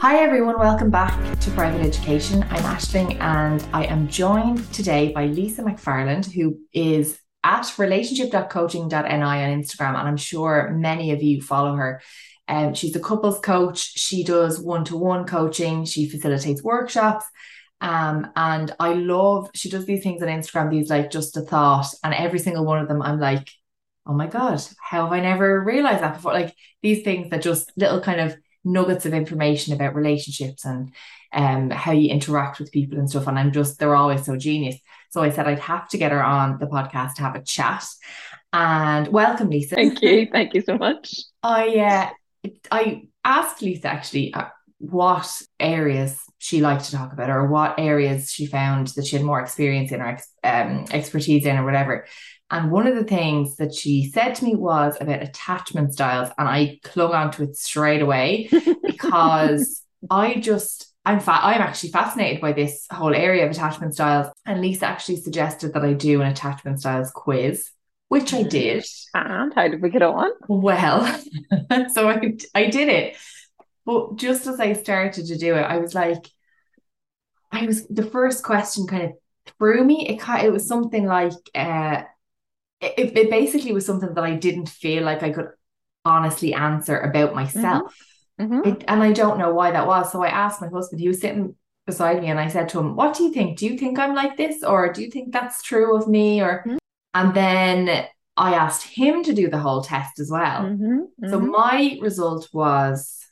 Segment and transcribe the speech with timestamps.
[0.00, 2.42] Hi everyone, welcome back to Private Education.
[2.44, 9.62] I'm Ashling and I am joined today by Lisa McFarland, who is at relationship.coaching.ni on
[9.62, 12.00] Instagram, and I'm sure many of you follow her.
[12.48, 13.92] Um, she's a couples coach.
[13.98, 15.84] She does one-to-one coaching.
[15.84, 17.26] She facilitates workshops.
[17.82, 21.88] Um, and I love she does these things on Instagram, these like just a thought,
[22.02, 23.50] and every single one of them, I'm like,
[24.06, 26.32] oh my God, how have I never realized that before?
[26.32, 30.92] Like these things that just little kind of nuggets of information about relationships and
[31.32, 33.26] um how you interact with people and stuff.
[33.26, 34.76] And I'm just they're always so genius.
[35.10, 37.84] So I said I'd have to get her on the podcast to have a chat.
[38.52, 39.76] And welcome, Lisa.
[39.76, 40.28] Thank you.
[40.30, 41.14] Thank you so much.
[41.42, 42.12] I
[42.44, 44.46] uh, I asked Lisa actually uh,
[44.80, 49.24] what areas she liked to talk about or what areas she found that she had
[49.24, 52.06] more experience in or um, expertise in or whatever.
[52.50, 56.30] And one of the things that she said to me was about attachment styles.
[56.36, 58.48] And I clung onto it straight away
[58.82, 64.28] because I just I'm fa- I'm actually fascinated by this whole area of attachment styles.
[64.46, 67.70] And Lisa actually suggested that I do an attachment styles quiz,
[68.08, 68.84] which I did.
[69.14, 70.30] And how did we get on?
[70.48, 71.06] Well,
[71.92, 73.16] so I I did it.
[73.86, 76.26] But just as I started to do it, I was like,
[77.52, 79.12] I was the first question kind of
[79.58, 80.08] threw me.
[80.08, 82.02] It kind it was something like uh
[82.80, 85.48] it, it basically was something that I didn't feel like I could
[86.04, 87.94] honestly answer about myself.
[88.40, 88.66] Mhm.
[88.66, 90.10] It, and I don't know why that was.
[90.10, 91.54] So I asked my husband, he was sitting
[91.86, 93.58] beside me, and I said to him, What do you think?
[93.58, 94.62] Do you think I'm like this?
[94.62, 96.40] Or do you think that's true of me?
[96.40, 96.78] Or Mhm.
[97.14, 100.62] and then I asked him to do the whole test as well.
[100.62, 101.50] Mhm, So mhm.
[101.50, 103.26] my result was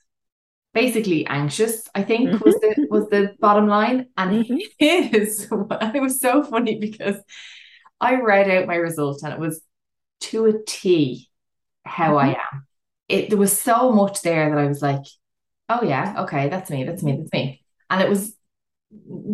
[0.78, 4.09] basically anxious, I think was the was the bottom line.
[4.16, 4.59] And Mhm.
[4.78, 7.16] his it was so funny because
[8.00, 9.62] I read out my result and it was
[10.22, 11.31] to a T
[11.84, 12.66] how I am.
[13.09, 15.05] It there was so much there that I was like,
[15.69, 17.62] oh yeah, okay, that's me, that's me, that's me.
[17.91, 18.34] And it was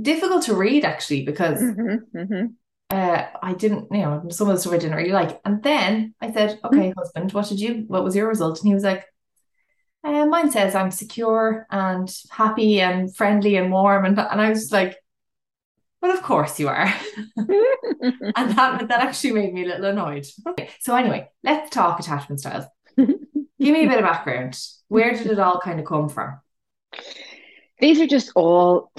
[0.02, 2.56] difficult to read actually because Mhm, mhm.
[2.90, 5.40] uh, I didn't, you know, some of the stuff I didn't really like.
[5.44, 8.60] And then I said, okay, husband, what did you, what was your result?
[8.60, 9.04] And he was like,
[10.04, 14.04] uh, mine says I'm secure and happy and friendly and warm.
[14.04, 14.96] And, and I was like,
[16.02, 16.92] well, of course you are.
[17.36, 20.26] and that, that actually made me a little annoyed.
[20.46, 20.68] Okay.
[20.80, 22.66] So anyway, let's talk attachment styles.
[22.96, 23.16] Give
[23.58, 24.60] me a bit of background.
[24.88, 26.38] Where did it all kind of come from?
[27.78, 28.92] These are just all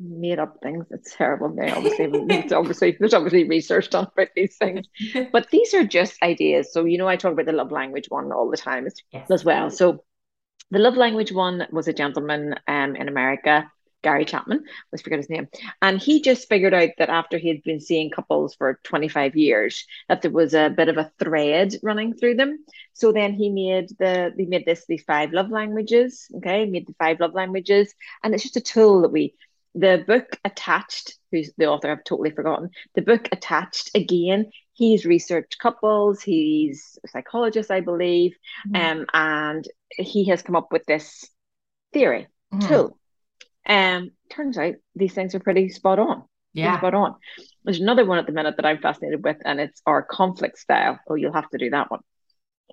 [0.00, 0.86] made up things.
[0.90, 1.54] It's terrible.
[1.54, 4.86] They obviously, it's obviously there's obviously research done about these things,
[5.32, 6.72] but these are just ideas.
[6.72, 9.30] So you know, I talk about the love language one all the time as, Yes.
[9.30, 9.70] as well.
[9.70, 10.04] So
[10.70, 13.70] the love language one was a gentleman um in America.
[14.02, 15.46] Gary Chapman, let's forget his name.
[15.82, 19.84] And he just figured out that after he had been seeing couples for 25 years,
[20.08, 22.64] that there was a bit of a thread running through them.
[22.94, 26.28] So then he made the he made this these five love languages.
[26.36, 27.92] Okay, made the five love languages,
[28.24, 29.34] and it's just a tool that we
[29.74, 32.70] the book attached, who's the author I've totally forgotten.
[32.94, 34.50] The book attached again.
[34.72, 36.22] He's researched couples.
[36.22, 38.36] He's a psychologist, I believe,
[38.66, 39.00] Mhm.
[39.00, 41.28] um, and he has come up with this
[41.92, 42.68] theory Mhm.
[42.68, 42.98] tool.
[43.66, 46.24] Um, turns out these things are pretty spot on.
[46.52, 46.78] Yeah.
[46.78, 47.14] spot on.
[47.62, 50.98] There's another one at the minute that I'm fascinated with, and it's our conflict style.
[51.08, 52.00] Oh, you'll have to do that one.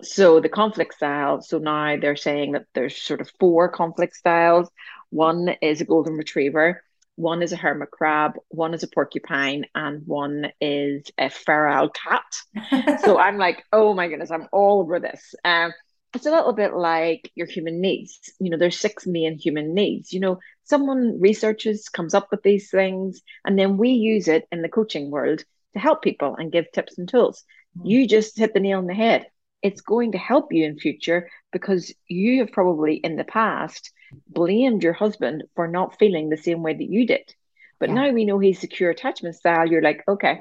[0.02, 4.68] So the conflict style, so now they're saying that there's sort of four conflict styles.
[5.10, 6.82] One is a golden retriever,
[7.18, 13.00] one is a hermit crab, one is a porcupine, and one is a feral cat.
[13.04, 15.34] So I'm like, oh my goodness, I'm all over this.
[15.44, 15.72] Um,
[16.14, 18.32] it's a little bit like your human needs.
[18.38, 20.12] You know, there's six main human needs.
[20.12, 24.62] You know, someone researches, comes up with these things, and then we use it in
[24.62, 25.42] the coaching world
[25.72, 27.42] to help people and give tips and tools.
[27.82, 29.26] You just hit the nail on the head.
[29.60, 33.90] It's going to help you in future because you have probably in the past
[34.26, 37.34] blamed your husband for not feeling the same way that you did.
[37.80, 37.92] But Yeah.
[37.92, 39.68] now we know he's secure attachment style.
[39.68, 40.40] You're like, okay,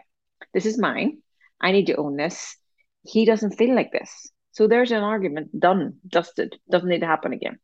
[0.54, 1.20] this is mine.
[1.62, 2.56] I need to own this.
[3.04, 4.32] He doesn't feel like this.
[4.52, 7.60] So there's an argument done, dusted, doesn't need to happen again.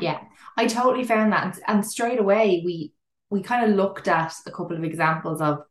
[0.00, 0.20] Yeah,
[0.56, 1.44] I totally found that.
[1.44, 2.92] And, and straight away, we
[3.30, 5.62] we kind of looked at a couple of examples of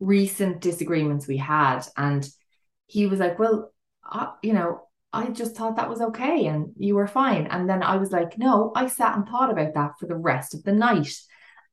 [0.00, 1.82] recent disagreements we had.
[1.96, 2.28] And
[2.86, 3.72] he was like, Well,
[4.04, 4.82] I, you know,
[5.12, 7.46] I just thought that was okay and you were fine.
[7.46, 10.54] And then I was like, No, I sat and thought about that for the rest
[10.54, 11.14] of the night.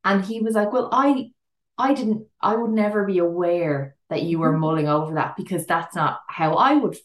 [0.03, 1.31] And he was like, Well, I
[1.77, 4.61] I didn't I would never be aware that you were mm-hmm.
[4.61, 6.95] mulling over that because that's not how I would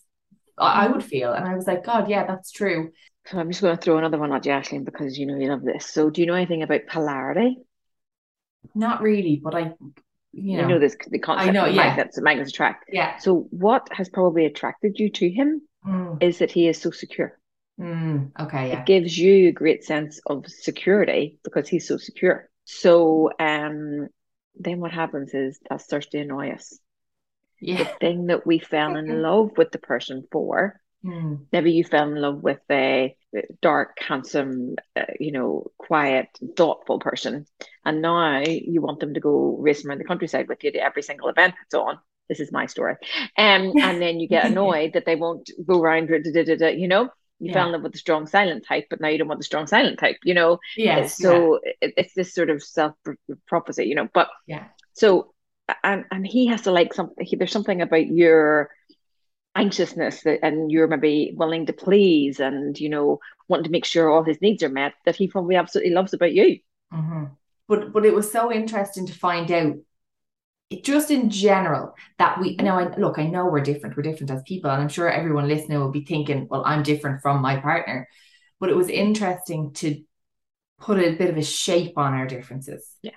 [0.58, 1.32] I would feel.
[1.32, 2.92] And I was like, God, yeah, that's true.
[3.26, 5.48] So I'm just going to throw another one at you, Aisling, because you know you
[5.48, 5.86] love this.
[5.86, 7.58] So do you know anything about polarity?
[8.74, 9.72] Not really, but I
[10.32, 11.88] you know, you know this the concept I know, of yeah.
[11.88, 12.84] magnets, magnets attract.
[12.92, 13.16] Yeah.
[13.18, 16.22] So what has probably attracted you to him mm.
[16.22, 17.38] is that he is so secure.
[17.78, 18.68] Mm, okay.
[18.68, 18.80] Yeah.
[18.80, 22.48] It gives you a great sense of security because he's so secure.
[22.64, 24.08] So um
[24.56, 26.78] then what happens is that starts to annoy us.
[27.60, 27.78] Yeah.
[27.78, 31.46] The thing that we fell in love with the person for Mm.
[31.50, 33.16] Maybe you fell in love with a
[33.62, 37.46] dark, handsome, uh, you know, quiet, thoughtful person,
[37.84, 41.02] and now you want them to go racing around the countryside with you to every
[41.02, 41.98] single event that's on.
[42.30, 42.94] This is my story,
[43.36, 46.08] um, and then you get annoyed that they won't go around.
[46.08, 47.52] you know, you yeah.
[47.52, 49.66] fell in love with the strong silent type, but now you don't want the strong
[49.66, 50.16] silent type.
[50.24, 51.18] You know, yes.
[51.18, 51.72] So yeah.
[51.82, 52.94] it, it's this sort of self
[53.46, 54.08] prophecy, you know.
[54.14, 54.68] But yeah.
[54.94, 55.34] So
[55.84, 57.26] and and he has to like something.
[57.38, 58.70] There's something about your
[59.56, 63.18] anxiousness that, and you're maybe willing to please and you know
[63.48, 66.32] wanting to make sure all his needs are met that he probably absolutely loves about
[66.32, 66.60] you
[66.92, 67.24] mm-hmm.
[67.66, 69.74] but but it was so interesting to find out
[70.82, 74.42] just in general that we know I look I know we're different we're different as
[74.42, 78.08] people and I'm sure everyone listening will be thinking well I'm different from my partner
[78.60, 80.02] but it was interesting to
[80.78, 83.10] put a bit of a shape on our differences yeah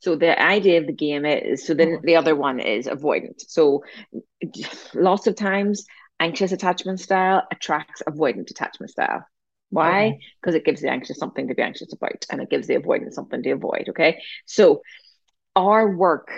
[0.00, 2.06] so the idea of the game is so then mm-hmm.
[2.06, 3.40] the other one is avoidant.
[3.48, 3.84] So
[4.94, 5.86] lots of times
[6.20, 9.26] anxious attachment style attracts avoidant attachment style.
[9.70, 10.18] Why?
[10.40, 13.12] Because it gives the anxious something to be anxious about and it gives the avoidant
[13.12, 13.86] something to avoid.
[13.90, 14.22] Okay.
[14.46, 14.82] So
[15.54, 16.30] our work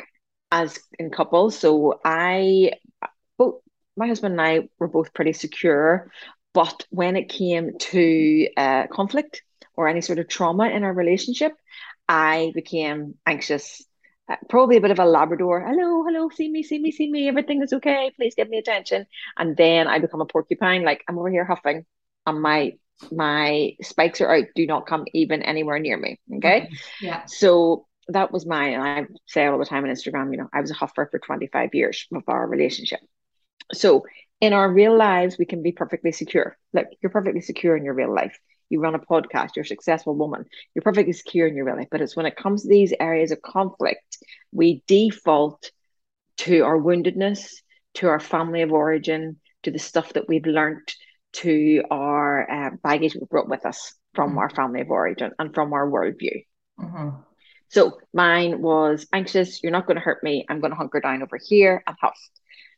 [0.50, 2.72] as in couples, so I
[3.36, 3.60] both
[3.96, 6.10] my husband and I were both pretty secure,
[6.54, 9.42] but when it came to uh, conflict
[9.76, 11.52] or any sort of trauma in our relationship,
[12.08, 13.84] I became anxious.
[14.28, 15.64] Uh, probably a bit of a Labrador.
[15.66, 17.28] Hello, hello, see me, see me, see me.
[17.28, 18.12] Everything is okay.
[18.16, 19.06] Please give me attention.
[19.36, 20.84] And then I become a porcupine.
[20.84, 21.84] Like I'm over here huffing,
[22.26, 22.74] and my
[23.10, 24.44] my spikes are out.
[24.54, 26.20] Do not come even anywhere near me.
[26.36, 26.62] Okay.
[26.62, 26.70] okay.
[27.00, 27.24] Yeah.
[27.26, 28.74] So that was mine.
[28.74, 31.18] And I say all the time on Instagram, you know, I was a huffer for
[31.18, 33.00] 25 years of our relationship.
[33.72, 34.04] So
[34.40, 36.56] in our real lives, we can be perfectly secure.
[36.72, 38.38] Like you're perfectly secure in your real life
[38.68, 40.44] you run a podcast, you're a successful woman,
[40.74, 41.88] you're perfectly secure in your real life.
[41.90, 44.18] But it's when it comes to these areas of conflict,
[44.52, 45.70] we default
[46.38, 47.54] to our woundedness,
[47.94, 50.92] to our family of origin, to the stuff that we've learned,
[51.32, 54.38] to our uh, baggage we brought with us from mm-hmm.
[54.38, 56.44] our family of origin and from our worldview.
[56.78, 57.08] Mm-hmm.
[57.70, 61.22] So mine was anxious, you're not going to hurt me, I'm going to hunker down
[61.22, 62.18] over here and huff.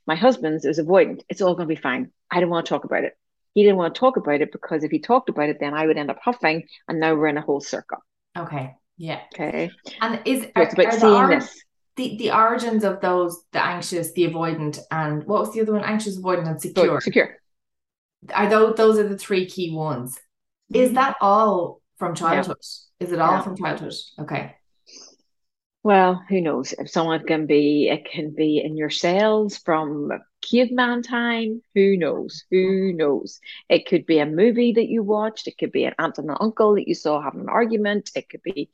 [0.06, 2.10] My husband's is avoidant, it's all going to be fine.
[2.30, 3.16] I don't want to talk about it
[3.54, 5.86] he didn't want to talk about it because if he talked about it, then I
[5.86, 7.98] would end up huffing, and now we're in a whole circle.
[8.38, 8.74] Okay.
[8.96, 9.20] Yeah.
[9.34, 9.70] Okay.
[10.00, 11.64] And is so it's about seeing the, this.
[11.96, 15.82] The, the origins of those, the anxious, the avoidant, and what was the other one?
[15.82, 17.00] Anxious, avoidant, and secure.
[17.00, 17.36] secure.
[18.34, 20.18] Are those those are the three key ones?
[20.72, 20.94] Is mm-hmm.
[20.94, 22.58] that all from childhood?
[23.00, 23.06] Yeah.
[23.06, 23.42] Is it all yeah.
[23.42, 23.94] from childhood?
[24.20, 24.54] Okay.
[25.82, 26.74] Well, who knows?
[26.78, 31.62] If someone can be, it can be in your cells from caveman time.
[31.74, 32.44] Who knows?
[32.50, 33.40] Who knows?
[33.68, 35.48] It could be a movie that you watched.
[35.48, 38.10] It could be an aunt and an uncle that you saw having an argument.
[38.14, 38.70] It could be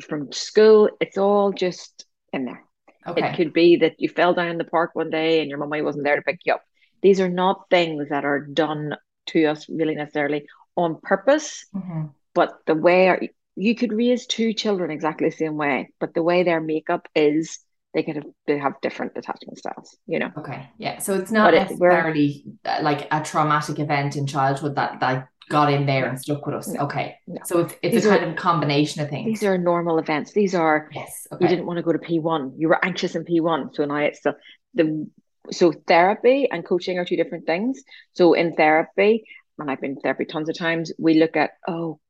[0.00, 0.90] from school.
[1.00, 2.64] It's all just in there.
[3.06, 3.28] Okay.
[3.28, 5.82] It could be that you fell down in the park one day and your mummy
[5.82, 6.62] wasn't there to pick you up.
[7.02, 8.96] These are not things that are done
[9.26, 10.46] to us really necessarily
[10.76, 12.06] on purpose, mm-hmm.
[12.32, 16.42] but the way you could raise two children exactly the same way, but the way
[16.42, 17.58] their makeup is,
[17.92, 19.96] they could have they have different attachment styles.
[20.06, 20.30] You know.
[20.36, 20.68] Okay.
[20.78, 20.98] Yeah.
[20.98, 25.72] So it's not but necessarily it, like a traumatic event in childhood that like got
[25.72, 26.68] in there and stuck with us.
[26.68, 27.16] No, okay.
[27.26, 27.40] No.
[27.44, 29.26] So it's it's these a kind are, of combination of things.
[29.26, 30.32] These are normal events.
[30.32, 31.26] These are yes.
[31.30, 31.44] Okay.
[31.44, 32.54] You didn't want to go to P one.
[32.56, 33.72] You were anxious in P one.
[33.74, 34.34] So now it's the
[34.74, 35.08] the
[35.52, 37.82] so therapy and coaching are two different things.
[38.14, 39.24] So in therapy,
[39.58, 42.00] and I've been therapy tons of times, we look at, oh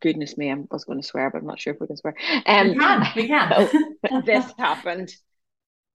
[0.00, 2.14] goodness me, I was going to swear, but I'm not sure if we can swear.
[2.46, 3.68] Um, we can, we can.
[4.24, 5.10] this happened.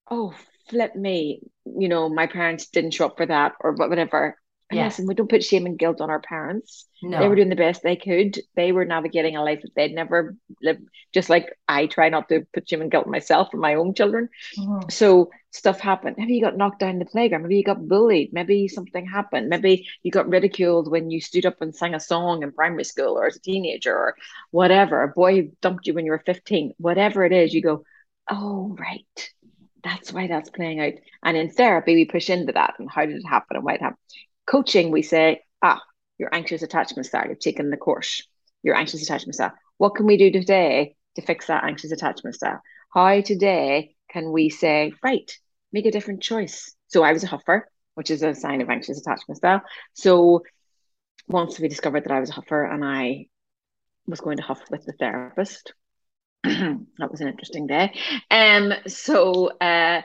[0.10, 0.34] Oh,
[0.70, 1.42] flip me.
[1.66, 4.38] You know, my parents didn't show up for that or whatever.
[4.70, 4.86] And Yeah.
[4.86, 6.88] listen, we don't put shame and guilt on our parents.
[7.04, 7.20] No.
[7.20, 8.40] They were doing the best they could.
[8.56, 10.36] They were navigating a life that they'd never.
[11.14, 14.30] Just like I try not to put shame and guilt myself for my own children.
[14.58, 14.92] Mhm.
[14.92, 16.16] So stuff happened.
[16.18, 17.44] Maybe you got knocked down the playground.
[17.44, 18.32] Maybe you got bullied.
[18.32, 19.50] Maybe something happened.
[19.50, 23.18] Maybe you got ridiculed when you stood up and sang a song in primary school
[23.18, 24.16] or as a teenager or
[24.52, 25.04] whatever.
[25.04, 26.74] A boy dumped you when you were 15.
[26.78, 27.84] Whatever it is, you go,
[28.30, 29.34] oh, right.
[29.84, 30.94] That's why that's playing out.
[31.24, 33.82] And in therapy, we push into that and how did it happen and why it
[33.82, 33.98] happened.
[34.46, 35.82] Coaching, we say, ah,
[36.18, 37.28] your anxious attachment style.
[37.28, 38.26] You've taken the course.
[38.64, 39.54] Your anxious attachment style.
[39.82, 42.62] What can we do today to fix that anxious attachment style?
[42.94, 45.36] How today can we say, right,
[45.74, 46.76] make a different choice?
[46.90, 47.64] So I was a huffer,
[47.96, 49.64] which is a sign of anxious attachment style.
[49.94, 50.44] So
[51.28, 53.26] once we discovered that I was a huffer and I
[54.06, 55.74] was going to huff with the therapist,
[56.44, 57.92] that was an interesting day.
[58.30, 60.04] Um, so uh,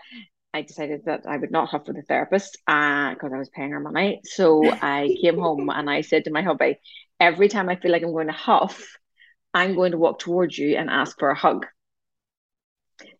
[0.54, 3.80] I decided that I would not huff with the therapist because I was paying her
[3.80, 4.22] money.
[4.24, 6.78] So I came home and I said to my hubby,
[7.20, 8.96] every time I feel like I'm going to huff,
[9.56, 11.66] I'm going to walk towards you and ask for a hug.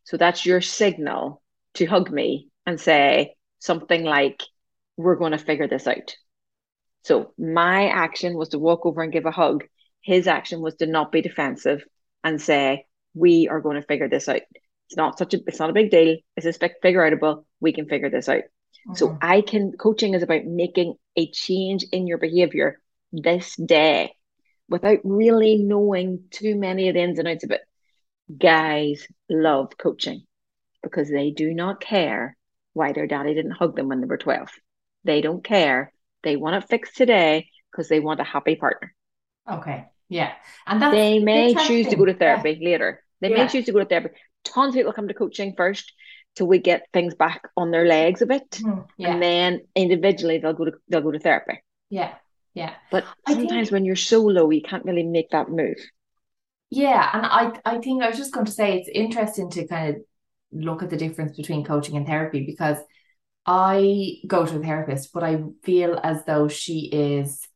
[0.04, 1.42] So that's your signal
[1.74, 4.42] to hug me and say something like,
[4.96, 6.16] We're going to figure this out.
[7.04, 9.64] So my action was to walk over and give a hug.
[10.02, 11.84] His action was to not be defensive
[12.24, 14.42] and say, We are going to figure this out.
[14.88, 16.18] It's not such a it's not a big deal.
[16.36, 17.44] It's just figure outable.
[17.60, 18.44] We can figure this out.
[18.94, 19.18] So Mhm.
[19.22, 22.80] I can coaching is about making a change in your behavior
[23.12, 24.15] this day
[24.68, 27.62] without really knowing too many of the ins and outs of it.
[28.36, 30.24] Guys love coaching
[30.82, 32.36] because they do not care
[32.72, 34.48] why their daddy didn't hug them when they were 12.
[35.04, 35.92] They don't care.
[36.22, 38.92] They want it fixed today because they want a happy partner.
[39.50, 39.86] Okay.
[40.08, 40.32] Yeah.
[40.66, 42.26] And that's They may choose to go to interesting.
[42.28, 42.42] Yeah.
[42.42, 43.02] therapy later.
[43.20, 43.44] They Yeah.
[43.44, 44.10] may choose to go to therapy.
[44.44, 45.92] Tons of people come to coaching first
[46.34, 48.50] till we get things back on their legs a bit.
[48.50, 48.86] Mhm.
[48.96, 49.12] Yeah.
[49.12, 51.62] And then individually they'll go to they'll go to therapy.
[51.90, 52.14] Yeah.
[52.56, 52.72] Yeah.
[52.90, 55.76] But I think- sometimes when you're so low, you can't really make that move.
[56.70, 59.86] Yeah, and I I think I was just going to say it's interesting to kind
[59.90, 60.02] of
[60.50, 62.78] look at the difference between coaching and therapy because
[63.46, 67.46] I go to a therapist, but I feel as though she is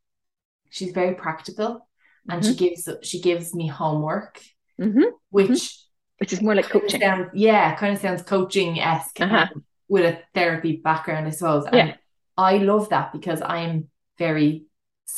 [0.69, 1.89] she's very practical
[2.29, 4.41] and she gives she gives me homework,
[4.79, 5.79] hmm which
[6.19, 7.01] Which is more like coaching.
[7.01, 9.47] sounds yeah, kind of sounds coaching-esque Uh-huh.
[9.55, 11.65] um, with a therapy background, I suppose.
[11.67, 11.95] And Yeah.
[12.37, 13.89] I love that because I'm
[14.19, 14.67] very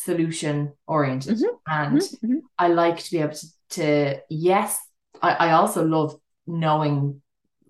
[0.05, 1.59] solution oriented Mhm.
[1.67, 2.41] and Mhm, mhm.
[2.59, 4.79] I like to be able to, to yes,
[5.21, 7.23] I, I also love knowing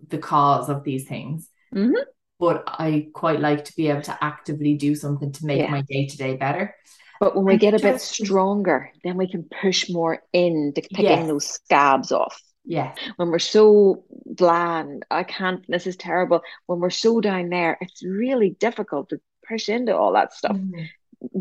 [0.09, 1.95] the cause of these things, Mhm.
[2.39, 5.71] but I quite like to be able to actively do something to make Yeah.
[5.71, 6.75] my day to day better.
[7.21, 11.05] But when we And get a bit stronger, then we can push more into picking
[11.05, 11.29] Yes.
[11.29, 12.41] those scabs off.
[12.65, 12.97] Yes.
[13.17, 16.43] When we're so bland, I can't, this is terrible.
[16.67, 20.57] When we're so down there, it's really difficult to push into all that stuff.
[20.57, 20.91] Mm, We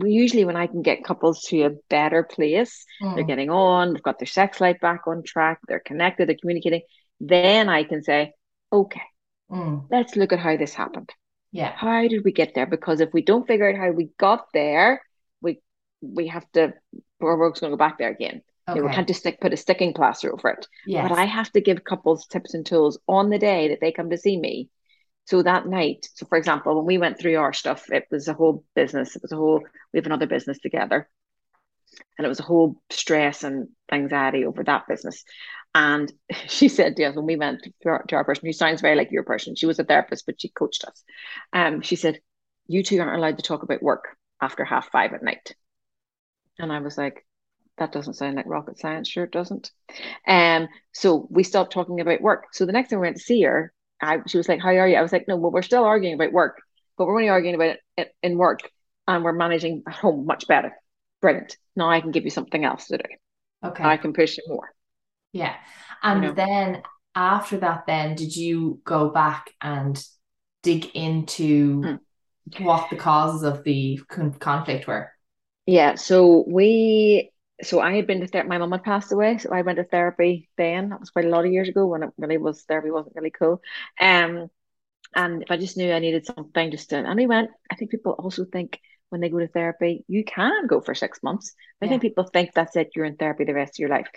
[0.03, 4.03] usually, when I can get couples to a better place, they're mm, getting on, they've
[4.03, 6.81] got their sex life back on track, they're connected, they're communicating,
[7.19, 8.33] then I can say,
[8.71, 9.01] okay,
[9.49, 9.91] mm.
[9.91, 11.09] let's look at how this happened.
[11.51, 11.75] Yeah.
[11.75, 12.65] How did we get there?
[12.65, 15.01] Because if we don't figure out how we got there,
[15.41, 15.61] we
[16.01, 16.73] we have to,
[17.21, 18.41] our work's going to go back there again.
[18.73, 18.95] You know, we Okay.
[18.95, 20.67] can't just stick, put a sticking plaster over it.
[20.85, 21.09] Yes.
[21.09, 24.09] But I have to give couples tips and tools on the day that they come
[24.11, 24.69] to see me.
[25.25, 28.33] So that night, so for example, when we went through our stuff, it was a
[28.33, 29.15] whole business.
[29.15, 29.63] It was a whole,
[29.93, 31.07] we have another business together.
[32.17, 35.23] And it was a whole stress and anxiety over that business.
[35.73, 36.11] And
[36.47, 38.95] she said to us when we went to our, to our person who sounds very
[38.95, 41.03] like your person, she was a therapist, but she coached us.
[41.53, 42.19] Um, she said,
[42.67, 45.55] You two aren't allowed to talk about work after half five at night.
[46.59, 47.25] And I was like,
[47.77, 49.07] that doesn't sound like rocket science.
[49.07, 49.71] Sure, it doesn't.
[50.27, 52.47] Um, so we stopped talking about work.
[52.51, 54.87] So the next time we went to see her, I, she was like, "How are
[54.87, 56.61] you?" I was like, "No, well, we're still arguing about work,
[56.97, 58.61] but we're only arguing about it in work,
[59.07, 60.73] and we're managing at home much better.
[61.21, 61.57] Brilliant.
[61.75, 63.03] Now I can give you something else to do.
[63.63, 63.83] Okay.
[63.83, 64.73] I can push you more."
[65.33, 65.55] Yeah.
[66.03, 66.33] And know.
[66.33, 66.83] then
[67.15, 70.03] after that, then did you go back and
[70.63, 71.95] dig into Hmm.
[72.59, 75.11] what the causes of the conflict were?
[75.65, 75.95] Yeah.
[75.95, 77.30] So we.
[77.63, 78.49] So I had been to therapy.
[78.49, 80.89] My mum had passed away, so I went to therapy then.
[80.89, 83.31] That was quite a lot of years ago when it really was therapy wasn't really
[83.31, 83.61] cool.
[83.99, 84.49] Um,
[85.15, 87.51] and if I just knew I needed something just to, and we went.
[87.71, 91.21] I think people also think when they go to therapy, you can go for six
[91.21, 91.53] months.
[91.81, 92.91] I think people think that's it.
[92.95, 94.07] You're in therapy the rest of your life.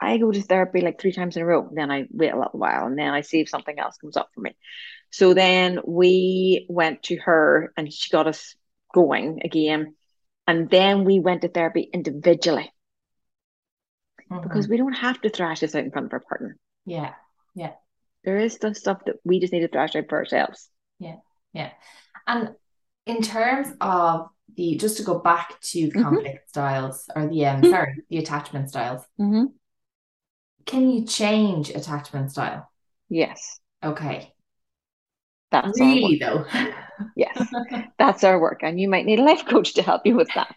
[0.00, 1.68] I go to therapy like three times in a row.
[1.70, 4.30] Then I wait a little while, and then I see if something else comes up
[4.34, 4.56] for me.
[5.10, 8.56] So then we went to her, and she got us
[8.94, 9.94] going again.
[10.46, 12.72] And then we went to therapy individually
[14.42, 14.70] because Mhm.
[14.70, 16.56] we don't have to thrash this out in front of our partner.
[16.86, 17.14] Yeah.
[17.54, 17.74] Yeah.
[18.24, 20.70] There is some stuff that we just need to thrash out for ourselves.
[20.98, 21.16] Yeah.
[21.52, 21.72] Yeah.
[22.26, 22.54] And
[23.06, 26.02] in terms of the just to go back to the Mhm.
[26.02, 27.70] conflict styles or the um Mhm.
[27.70, 29.04] sorry the attachment styles.
[29.16, 29.46] hmm
[30.66, 32.70] Can you change attachment style?
[33.08, 34.32] Yes, Okay,
[35.50, 36.44] that's really though.
[37.16, 37.36] Yes,
[37.98, 38.60] that's our work.
[38.62, 40.54] And you might need a life coach to help you with that.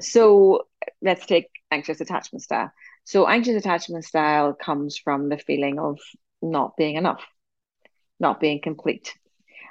[0.00, 0.66] So
[1.02, 2.70] let's take anxious attachment style.
[3.06, 6.00] So anxious attachment style comes from the feeling of
[6.42, 7.24] not being enough,
[8.20, 9.14] not being complete.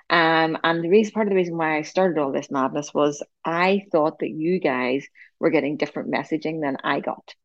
[0.09, 3.23] Um, and the reason, part of the reason why I started all this madness was
[3.45, 5.05] I thought that you guys
[5.39, 7.35] were getting different messaging than I got.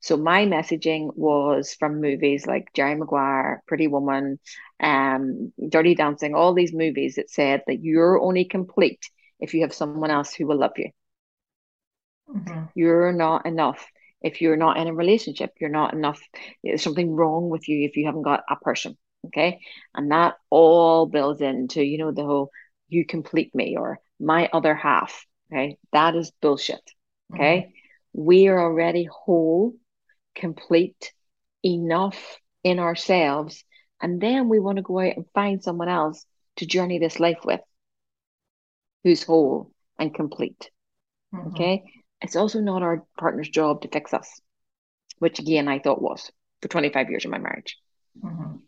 [0.00, 4.38] So my messaging was from movies like Jerry Maguire, Pretty Woman,
[4.80, 9.74] um, Dirty Dancing, all these movies that said that you're only complete if you have
[9.74, 10.90] someone else who will love you.
[12.28, 12.68] Mhm.
[12.74, 13.91] You're not enough
[14.22, 15.52] if you're not in a relationship.
[15.60, 16.20] You're not enough.
[16.62, 18.96] There's something wrong with you if you haven't got a person.
[19.26, 19.60] Okay.
[19.94, 22.50] And that all builds into, you know, the whole
[22.88, 25.24] you complete me or my other half.
[25.50, 25.78] Okay.
[25.92, 26.82] That is bullshit.
[27.34, 27.72] Okay.
[28.12, 29.74] We are already whole,
[30.34, 31.12] complete,
[31.64, 33.64] enough in ourselves.
[34.00, 36.24] And then we want to go out and find someone else
[36.56, 37.60] to journey this life with
[39.04, 40.70] who's whole and complete.
[41.32, 41.52] Mhm.
[41.52, 41.84] Okay.
[42.22, 44.40] It's also not our partner's job to fix us,
[45.18, 47.78] which again I thought was for 25 years of my marriage.
[48.22, 48.60] Mhm.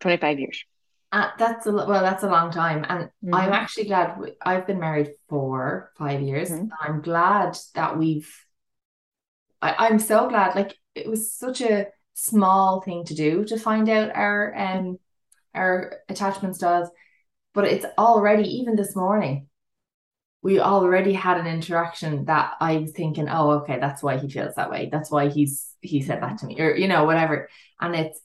[0.00, 0.64] 25 years.
[1.12, 3.54] Uh, that's a well, that's a long time, and I'm Mhm.
[3.54, 6.50] actually glad we, I've been married for five years.
[6.50, 6.70] Mhm.
[6.80, 8.32] I'm glad that we've.
[9.62, 10.54] I, I'm so glad.
[10.54, 14.98] Like it was such a small thing to do to find out our um
[15.54, 16.88] our attachment styles,
[17.52, 19.48] but it's already even this morning.
[20.44, 24.56] We already had an interaction that I was thinking, oh, okay, that's why he feels
[24.56, 24.90] that way.
[24.92, 27.50] That's why he's he said that to me, or you know, whatever.
[27.80, 28.20] And it's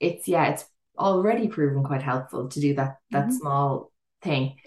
[0.00, 0.66] it's yeah, it's
[0.98, 3.34] already proven quite helpful to do that that Mhm.
[3.34, 4.58] small thing.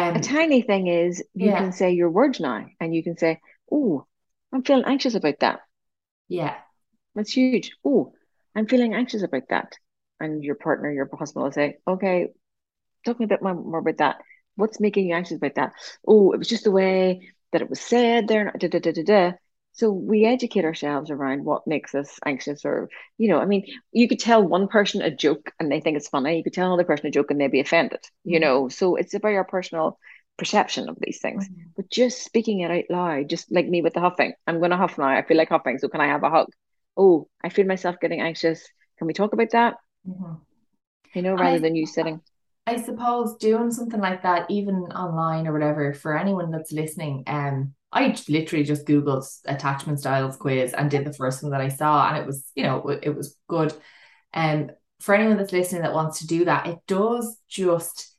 [0.00, 1.54] And a Um, tiny thing is you Yeah.
[1.54, 4.04] can say your words now and you can say, Oh,
[4.52, 5.60] I'm feeling anxious about that.
[6.28, 6.56] yeah,
[7.14, 7.72] That's huge.
[7.84, 8.12] Oh,
[8.54, 9.72] I'm feeling anxious about that.
[10.20, 12.28] And your partner, your husband will say, Okay,
[13.06, 14.16] talk me a bit more about that.
[14.56, 15.72] What's making you anxious about that?
[16.06, 18.52] Oh, it was just the way that it was said there.
[18.58, 19.32] Da, da, da, da, da.
[19.72, 24.08] So we educate ourselves around what makes us anxious, or, you know, I mean, you
[24.08, 26.38] could tell one person a joke and they think it's funny.
[26.38, 28.40] You could tell another person a joke and they'd be offended, you Mhm.
[28.40, 28.68] know.
[28.70, 29.98] So it's about our personal
[30.38, 31.48] perception of these things.
[31.48, 31.74] Mhm.
[31.76, 34.78] But just speaking it out loud, just like me with the huffing, I'm going to
[34.78, 35.08] huff now.
[35.08, 35.78] I feel like huffing.
[35.78, 36.48] So can I have a hug?
[36.96, 38.66] Oh, I feel myself getting anxious.
[38.98, 39.76] Can we talk about that?
[40.04, 40.40] Mhm.
[41.14, 42.22] You know, rather I- than you sitting.
[42.66, 47.74] I suppose doing something like that, even online or whatever, for anyone that's listening, um,
[47.92, 52.08] I literally just Googled attachment styles quiz and did the first one that I saw,
[52.08, 53.72] and it was, you know, it, was good.
[54.34, 58.14] Um, for anyone that's listening that wants to do that, it does just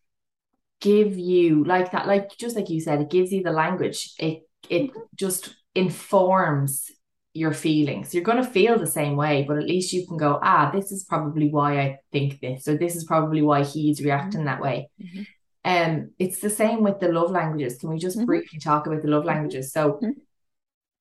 [0.80, 4.14] give you like that, like just like you said, it gives you the language.
[4.18, 6.90] It it just informs
[7.38, 8.14] your feelings.
[8.14, 10.92] You're going to feel the same way, but at least you can go, ah, this
[10.92, 14.90] is probably why I think this, or this is probably why he's reacting that way.
[15.02, 15.28] Mhm.
[15.64, 17.78] Um, it's the same with the love languages.
[17.78, 18.26] Can we just Mhm.
[18.26, 19.72] briefly talk about the love languages?
[19.72, 20.16] So, Mhm.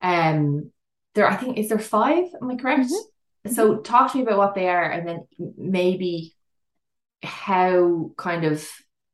[0.02, 0.72] um,
[1.14, 2.26] there, I think, is there five?
[2.40, 2.90] Am I correct?
[3.46, 6.34] So, talk to me about what they are, and then maybe
[7.22, 8.68] how kind of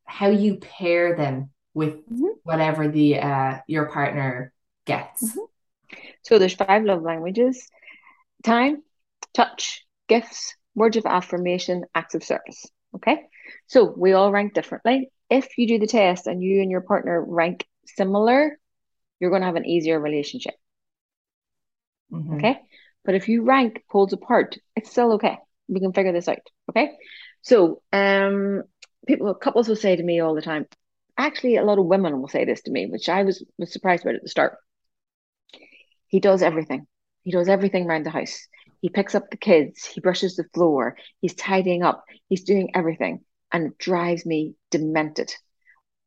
[0.04, 1.94] how you pair them with
[2.42, 4.52] whatever the uh your partner
[4.84, 5.22] gets.
[5.22, 5.46] Mhm.
[6.22, 7.68] So there's five love languages:
[8.42, 8.82] time,
[9.34, 12.66] touch, gifts, words of affirmation, acts of service.
[12.94, 13.22] Okay.
[13.66, 15.10] So we all rank differently.
[15.30, 18.58] If you do the test and you and your partner rank similar,
[19.20, 20.54] you're going to have an easier relationship.
[22.12, 22.34] Mhm.
[22.36, 22.60] Okay.
[23.04, 25.38] But if you rank poles apart, it's still okay.
[25.68, 26.38] We can figure this out.
[26.70, 26.92] Okay.
[27.42, 28.62] So, um,
[29.06, 30.66] people, couples will say to me all the time,
[31.18, 34.04] actually, a lot of women will say this to me, which I was, was surprised
[34.04, 34.58] about at the start.
[36.12, 36.86] He does everything.
[37.24, 38.46] He does everything around the house.
[38.82, 39.84] He picks up the kids.
[39.86, 40.96] He brushes the floor.
[41.20, 42.04] He's tidying up.
[42.28, 43.24] He's doing everything.
[43.50, 45.34] And it drives me demented.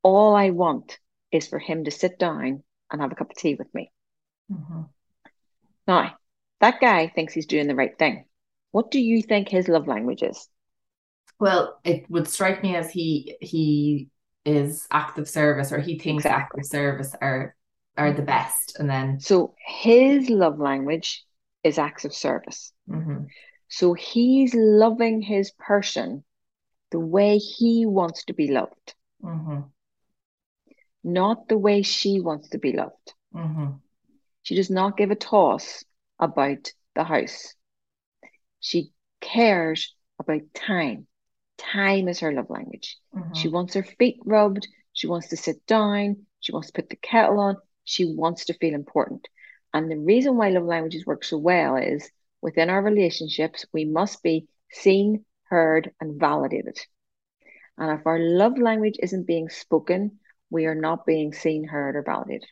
[0.03, 0.99] All I want
[1.31, 3.91] is for him to sit down and have a cup of tea with me.
[4.49, 4.89] Mhm.
[5.87, 6.15] Now,
[6.61, 8.25] that guy thinks he's doing the right thing.
[8.71, 10.47] What do you think his love language is?
[11.39, 14.09] Well, it would strike me as he he
[14.45, 16.59] is active service, or he thinks Exactly.
[16.59, 17.55] active service are
[17.97, 21.25] are the best, and then So his love language
[21.63, 22.71] is acts of service.
[22.89, 23.27] mhm.
[23.67, 26.23] So he's loving his person
[26.91, 29.71] the way he wants to be loved, Mhm.
[31.03, 33.13] not the way she wants to be loved.
[33.33, 33.81] Mhm.
[34.43, 35.83] She does not give a toss
[36.19, 37.55] about the house.
[38.59, 41.07] She cares about time.
[41.57, 42.97] Time is her love language.
[43.13, 43.35] Mhm.
[43.35, 44.67] She wants her feet rubbed.
[44.93, 46.27] She wants to sit down.
[46.39, 47.57] She wants to put the kettle on.
[47.85, 49.27] She wants to feel important.
[49.73, 52.09] And the reason why love languages work so well is
[52.41, 56.77] within our relationships, we must be seen, heard, and validated.
[57.77, 60.19] And if our love language isn't being spoken,
[60.49, 62.47] we are not being seen, heard, or validated.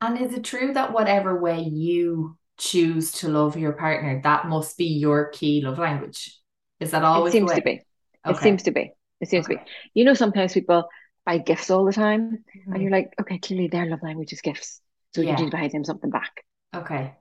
[0.00, 4.76] And is it true that whatever way you choose to love your partner, that must
[4.76, 6.36] be your key love language?
[6.80, 7.32] Is that always?
[7.32, 7.82] It seems to be.
[8.26, 8.36] Okay.
[8.36, 8.92] It seems to be.
[9.20, 9.56] It seems okay.
[9.56, 9.70] to be.
[9.94, 10.88] You know, sometimes people
[11.24, 12.72] buy gifts all the time, mm-hmm.
[12.72, 14.80] and you're like, okay, clearly their love language is gifts,
[15.14, 15.30] so yeah.
[15.30, 16.44] you need to buy them something back.
[16.74, 17.14] Okay.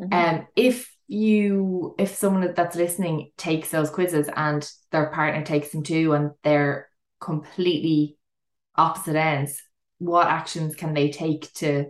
[0.00, 0.12] Mm-hmm.
[0.12, 5.82] Um, if you, if someone that's listening takes those quizzes and their partner takes them
[5.82, 6.88] too, and they're
[7.20, 8.16] completely
[8.76, 9.62] opposite ends,
[9.98, 11.86] what actions can they take to,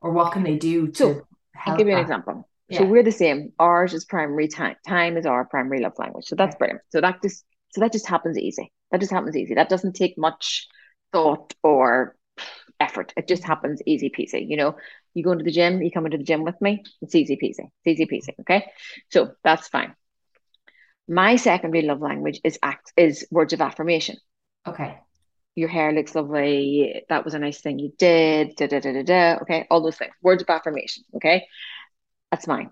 [0.00, 0.96] or what can they do to?
[0.96, 1.26] So,
[1.66, 2.48] I'll give you an example.
[2.68, 2.80] Yeah.
[2.80, 3.52] So we're the same.
[3.58, 4.76] Ours is primary time.
[4.86, 6.26] Time is our primary love language.
[6.26, 6.82] So that's brilliant.
[6.90, 8.70] So that just so that just happens easy.
[8.90, 9.54] That just happens easy.
[9.54, 10.68] That doesn't take much
[11.12, 12.16] thought or
[12.80, 13.12] effort.
[13.16, 14.48] It just happens easy peasy.
[14.48, 14.76] You know,
[15.14, 17.70] you go into the gym, you come into the gym with me, it's easy peasy.
[17.84, 18.34] It's easy peasy.
[18.40, 18.70] Okay.
[19.10, 19.94] So that's fine.
[21.08, 24.16] My secondary love language is act is words of affirmation.
[24.66, 24.98] Okay.
[25.54, 27.02] Your hair looks lovely.
[27.08, 28.54] That was a nice thing you did.
[28.56, 29.38] Da, da, da, da, da.
[29.42, 29.66] Okay.
[29.70, 30.12] All those things.
[30.22, 31.04] Words of affirmation.
[31.16, 31.46] Okay.
[32.30, 32.70] That's mine.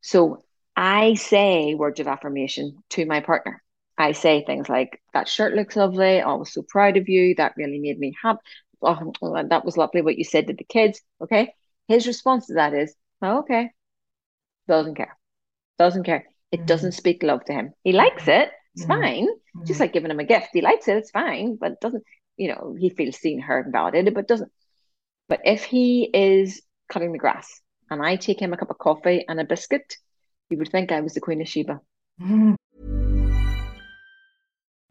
[0.00, 3.62] So I say words of affirmation to my partner.
[3.98, 6.20] I say things like, that shirt looks lovely.
[6.20, 7.34] I was so proud of you.
[7.34, 8.40] That really made me happy.
[8.82, 11.00] Oh, that was lovely what you said to the kids.
[11.20, 11.54] Okay.
[11.88, 13.70] His response to that is, oh, okay.
[14.68, 15.16] Doesn't care.
[15.78, 16.26] Doesn't care.
[16.52, 16.66] It mm-hmm.
[16.66, 17.72] doesn't speak love to him.
[17.84, 18.50] He likes it.
[18.74, 19.02] It's mm-hmm.
[19.02, 19.28] fine.
[19.28, 19.64] Mm-hmm.
[19.64, 20.48] Just like giving him a gift.
[20.52, 20.96] He likes it.
[20.96, 21.56] It's fine.
[21.56, 22.02] But it doesn't,
[22.36, 24.52] you know, he feels seen, heard, and validated, but doesn't.
[25.28, 29.24] But if he is cutting the grass and I take him a cup of coffee
[29.28, 29.96] and a biscuit,
[30.50, 31.80] you would think I was the Queen of Sheba.
[32.20, 32.54] Mm-hmm.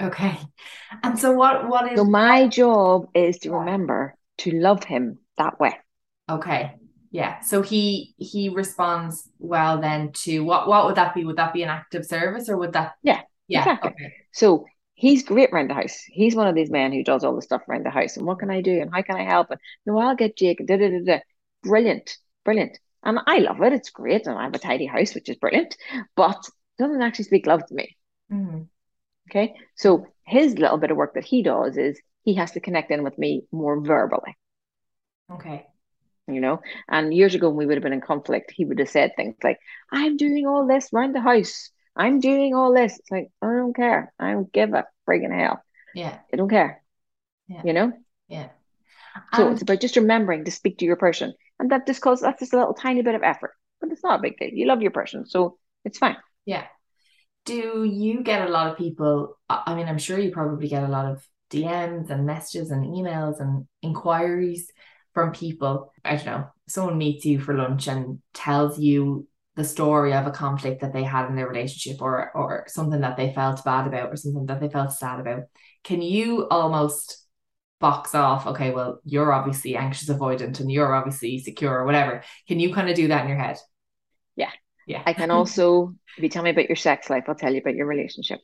[0.00, 0.38] Okay.
[1.02, 1.98] And so what, what is...
[1.98, 5.76] So my job is to remember to love him that way.
[6.28, 6.74] Okay.
[7.10, 7.40] Yeah.
[7.40, 11.24] So he he responds well then to what what would that be?
[11.24, 13.22] Would that be an active service or would that Yeah.
[13.48, 13.60] Yeah.
[13.60, 13.90] Exactly.
[13.90, 14.14] Okay.
[14.32, 16.04] So he's great around the house.
[16.06, 18.16] He's one of these men who does all the stuff around the house.
[18.16, 18.80] And what can I do?
[18.80, 19.50] And how can I help?
[19.50, 20.64] And no, I'll get Jake.
[20.64, 21.18] Da, da, da, da.
[21.64, 22.16] Brilliant.
[22.44, 22.78] Brilliant.
[23.02, 23.72] And I love it.
[23.72, 24.26] It's great.
[24.26, 25.76] And I have a tidy house, which is brilliant.
[26.14, 26.38] But
[26.78, 27.96] doesn't actually speak love to me.
[28.32, 28.62] Mm-hmm.
[29.30, 29.54] Okay.
[29.76, 33.02] So his little bit of work that he does is he has to connect in
[33.02, 34.36] with me more verbally.
[35.32, 35.66] Okay
[36.30, 36.60] you know.
[36.88, 39.36] And years ago, when we would have been in conflict, he would have said things
[39.42, 39.58] like,
[39.92, 41.70] I'm doing all this around the house.
[41.96, 42.98] I'm doing all this.
[42.98, 44.12] It's like, I don't care.
[44.18, 45.62] I don't give a friggin' hell.
[45.94, 46.18] Yeah.
[46.32, 46.82] I don't care.
[47.48, 47.62] Yeah.
[47.64, 47.92] You know?
[48.28, 48.48] Yeah.
[49.34, 51.34] So um, it's about just remembering to speak to your person.
[51.58, 53.54] And that just causes that's just a little tiny bit of effort.
[53.80, 54.50] But it's not a big deal.
[54.50, 55.26] You love your person.
[55.26, 56.16] So it's fine.
[56.44, 56.66] Yeah.
[57.44, 59.36] Do you get a lot of people?
[59.48, 63.40] I mean, I'm sure you probably get a lot of DMs and messages and emails
[63.40, 64.70] and inquiries
[65.14, 65.92] from people.
[66.04, 69.26] I don't know, someone meets you for lunch and tells you
[69.56, 73.16] the story of a conflict that they had in their relationship or or something that
[73.16, 75.44] they felt bad about or something that they felt sad about.
[75.82, 77.26] Can you almost
[77.80, 82.22] box off, okay, well, you're obviously anxious avoidant and you're obviously secure or whatever.
[82.46, 83.56] Can you kind of do that in your head?
[84.90, 85.02] Yeah.
[85.06, 87.76] I can also, if you tell me about your sex life, I'll tell you about
[87.76, 88.40] your relationship.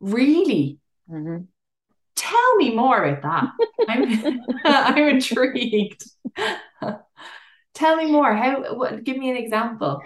[0.00, 0.78] Really?
[1.10, 1.44] Mm-hmm.
[2.16, 3.68] Tell me more about that.
[3.86, 6.02] I'm, I'm intrigued.
[7.74, 8.34] Tell me more.
[8.34, 8.74] How?
[8.74, 9.04] What?
[9.04, 10.00] Give me an example.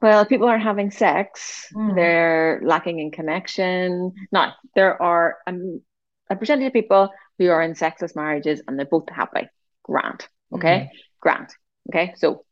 [0.00, 1.66] Well, people are having sex.
[1.74, 1.94] Mm.
[1.94, 4.12] They're lacking in connection.
[4.32, 5.82] Now, there are um,
[6.30, 9.48] a percentage of people who are in sexless marriages and they're both happy.
[9.82, 10.26] Grant.
[10.54, 10.90] Okay.
[10.90, 10.98] Mm.
[11.20, 11.52] Grant.
[11.90, 12.14] Okay.
[12.16, 12.44] So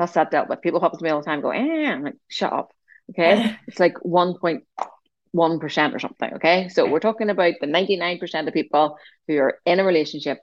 [0.00, 0.62] that's that dealt with.
[0.62, 2.72] People pop to me all the time, go, eh, I'm like, shut up.
[3.10, 3.56] Okay.
[3.66, 4.62] it's like 1.1%
[5.34, 6.34] or something.
[6.34, 6.68] Okay.
[6.68, 8.96] So we're talking about the 99% of people
[9.28, 10.38] who are in a relationship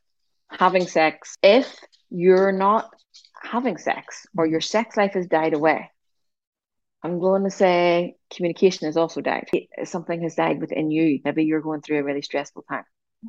[0.50, 1.76] having sex if
[2.10, 2.90] you're not
[3.42, 5.90] having sex or your sex life has died away.
[7.04, 9.48] I'm going to say communication has also died.
[9.86, 11.20] Something has died within you.
[11.26, 12.84] Maybe you're going through a really stressful time.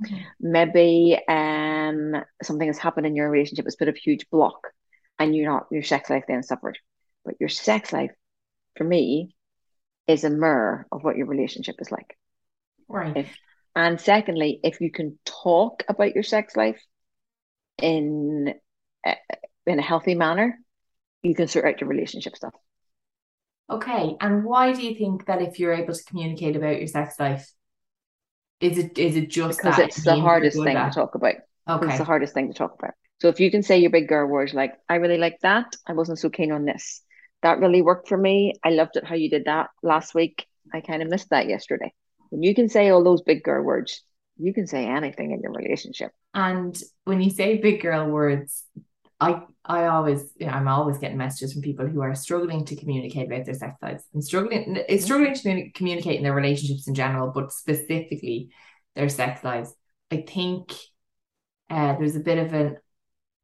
[0.05, 0.27] Okay.
[0.41, 4.59] Maybe um something has happened in your relationship has put a huge block
[5.19, 6.79] and you're not your sex life then suffered.
[7.25, 8.13] But your sex life,
[8.77, 9.35] for me,
[10.07, 12.17] is a mirror of what your relationship is like.
[12.89, 13.17] Right.
[13.17, 13.37] If,
[13.77, 16.83] and secondly, if you can talk about your sex life
[17.81, 18.55] in
[19.07, 19.15] a,
[19.67, 20.59] in a healthy manner,
[21.23, 22.55] you can sort out your relationship stuff.
[23.71, 24.17] Okay.
[24.21, 27.53] And why do you think that if you're able to communicate about your sex life,
[28.61, 31.35] is it is it just because it's the hardest thing to talk about?
[31.69, 31.89] Okay.
[31.89, 32.95] It's the hardest thing to talk about.
[33.21, 35.93] So if you can say your big girl words like, I really like that, I
[35.93, 37.03] wasn't so keen on this.
[37.43, 38.55] That really worked for me.
[38.65, 40.47] I loved it how you did that last week.
[40.73, 41.93] I kind of missed that yesterday.
[42.31, 44.03] When you can say all those big girl words,
[44.37, 46.13] you can say anything in your relationship.
[46.35, 48.65] And when you say big girl words,
[49.21, 52.77] I I always you know, I'm always getting messages from people who are struggling to
[52.77, 55.05] communicate about their sex lives and struggling it's mm-hmm.
[55.05, 58.51] struggling to communicate in their relationships in general, but specifically
[58.95, 59.75] their sex lives.
[60.11, 60.73] I think
[61.69, 62.77] uh, there's a bit of an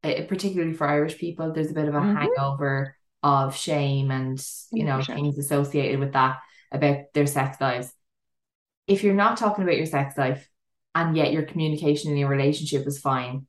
[0.05, 2.15] uh, particularly for Irish people, there's a bit of a mm-hmm.
[2.15, 5.15] hangover of shame and you know 100%.
[5.15, 6.37] things associated with that
[6.71, 7.91] about their sex lives.
[8.87, 10.47] If you're not talking about your sex life
[10.93, 13.47] and yet your communication in your relationship is fine,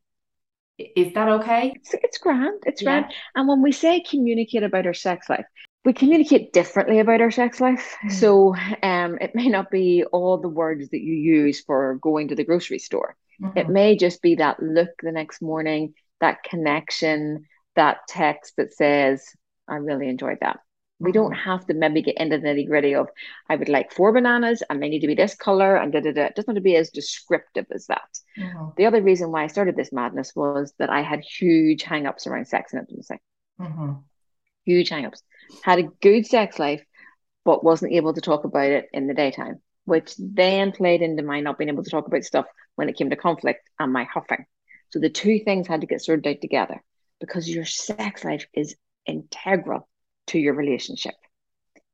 [0.79, 1.73] is that okay?
[1.77, 2.62] It's, it's grand.
[2.66, 3.01] It's yeah.
[3.01, 3.12] grand.
[3.35, 5.47] And when we say communicate about our sex life,
[5.85, 7.97] we communicate differently about our sex life.
[8.05, 8.12] Mm.
[8.12, 12.35] So um, it may not be all the words that you use for going to
[12.35, 13.16] the grocery store.
[13.40, 13.59] Mm-hmm.
[13.59, 19.24] It may just be that look the next morning, that connection, that text that says,
[19.68, 20.61] I really enjoyed that.
[20.98, 21.50] We don't mm-hmm.
[21.50, 23.09] have to maybe get into the nitty gritty of
[23.50, 26.12] I would like four bananas and they need to be this color and da da
[26.12, 26.24] da.
[26.24, 28.09] It doesn't have to be as descriptive as that.
[28.38, 28.68] Mm-hmm.
[28.79, 32.26] The other reason why I started this madness was that I had huge hang ups
[32.26, 33.20] around sex and intimacy.
[33.61, 33.92] Mm-hmm.
[34.64, 35.22] Huge hangups.
[35.62, 36.83] Had a good sex life,
[37.44, 41.40] but wasn't able to talk about it in the daytime, which then played into my
[41.40, 44.46] not being able to talk about stuff when it came to conflict and my huffing.
[44.90, 46.83] So the two things had to get sorted out together
[47.20, 49.88] because your sex life is integral
[50.29, 51.14] to your relationship.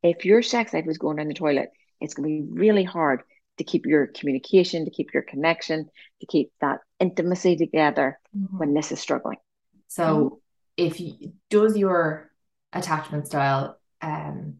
[0.03, 3.23] If your sex life is going down the toilet, it's going to be really hard
[3.59, 5.89] to keep your communication, to keep your connection,
[6.21, 8.59] to keep that intimacy together mm-hmm.
[8.59, 9.39] when this is struggling.
[9.89, 10.41] So,
[10.77, 12.31] if you, does your
[12.73, 14.57] attachment style, um,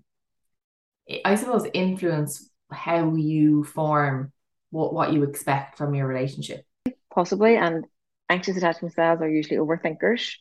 [1.25, 4.33] I suppose, influence how you form
[4.71, 6.65] what what you expect from your relationship?
[7.13, 7.87] Possibly, and
[8.33, 10.37] anxious attachment styles are usually overthinkers.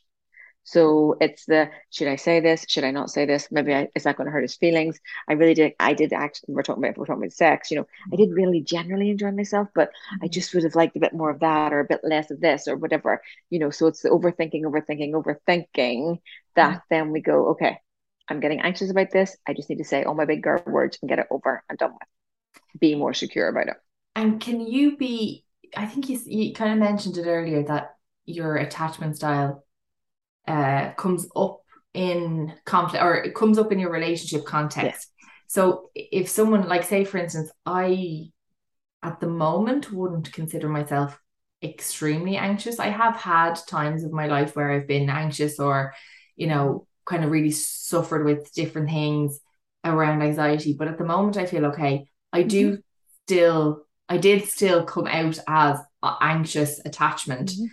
[0.64, 2.64] So it's the should I say this?
[2.68, 3.48] Should I not say this?
[3.50, 5.00] Maybe I, is that going to hurt his feelings?
[5.28, 5.72] I really did.
[5.80, 6.54] I did actually.
[6.54, 7.70] We're talking about we're talking about sex.
[7.70, 10.30] You know, I did really generally enjoy myself, but I mm-hmm.
[10.30, 12.68] just would have liked a bit more of that or a bit less of this
[12.68, 13.20] or whatever.
[13.50, 16.20] You know, so it's the overthinking, overthinking, overthinking
[16.54, 16.78] that mm-hmm.
[16.90, 17.78] then we go, okay,
[18.28, 19.36] I'm getting anxious about this.
[19.46, 21.76] I just need to say all my big girl words and get it over and
[21.76, 22.08] done with.
[22.80, 23.76] Be more secure about it.
[24.14, 25.44] And can you be?
[25.76, 29.64] I think you you kind of mentioned it earlier that your attachment style
[30.46, 31.60] uh, comes up
[31.94, 35.08] in conflict or it comes up in your relationship context.
[35.46, 38.30] So if someone like say for instance, I
[39.02, 41.18] at the moment wouldn't consider myself
[41.62, 42.78] extremely anxious.
[42.78, 45.94] I have had times of my life where I've been anxious or,
[46.36, 49.40] you know, kind of really suffered with different things
[49.84, 50.74] around anxiety.
[50.78, 52.06] But at the moment I feel okay.
[52.32, 52.80] I do mm-hmm.
[53.26, 57.50] still I did still come out as anxious attachment.
[57.50, 57.66] Mm-hmm.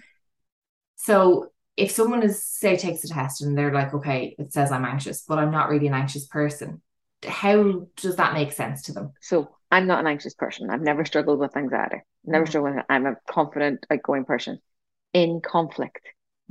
[0.96, 4.86] So if someone is say takes a test and they're like, okay, it says I'm
[4.86, 6.82] anxious, but I'm not really an anxious person,
[7.26, 9.14] how does that make sense to them?
[9.22, 10.70] So I'm not an anxious person.
[10.70, 11.98] I've never struggled with anxiety.
[12.26, 12.50] Never mm-hmm.
[12.50, 12.86] struggled with it.
[12.90, 14.60] I'm a confident, outgoing person.
[15.14, 16.02] In conflict,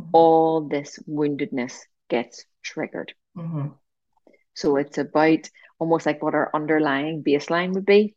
[0.00, 0.10] mm-hmm.
[0.12, 1.74] all this woundedness
[2.08, 3.12] gets triggered.
[3.36, 3.68] Mm-hmm.
[4.54, 8.16] So it's about almost like what our underlying baseline would be.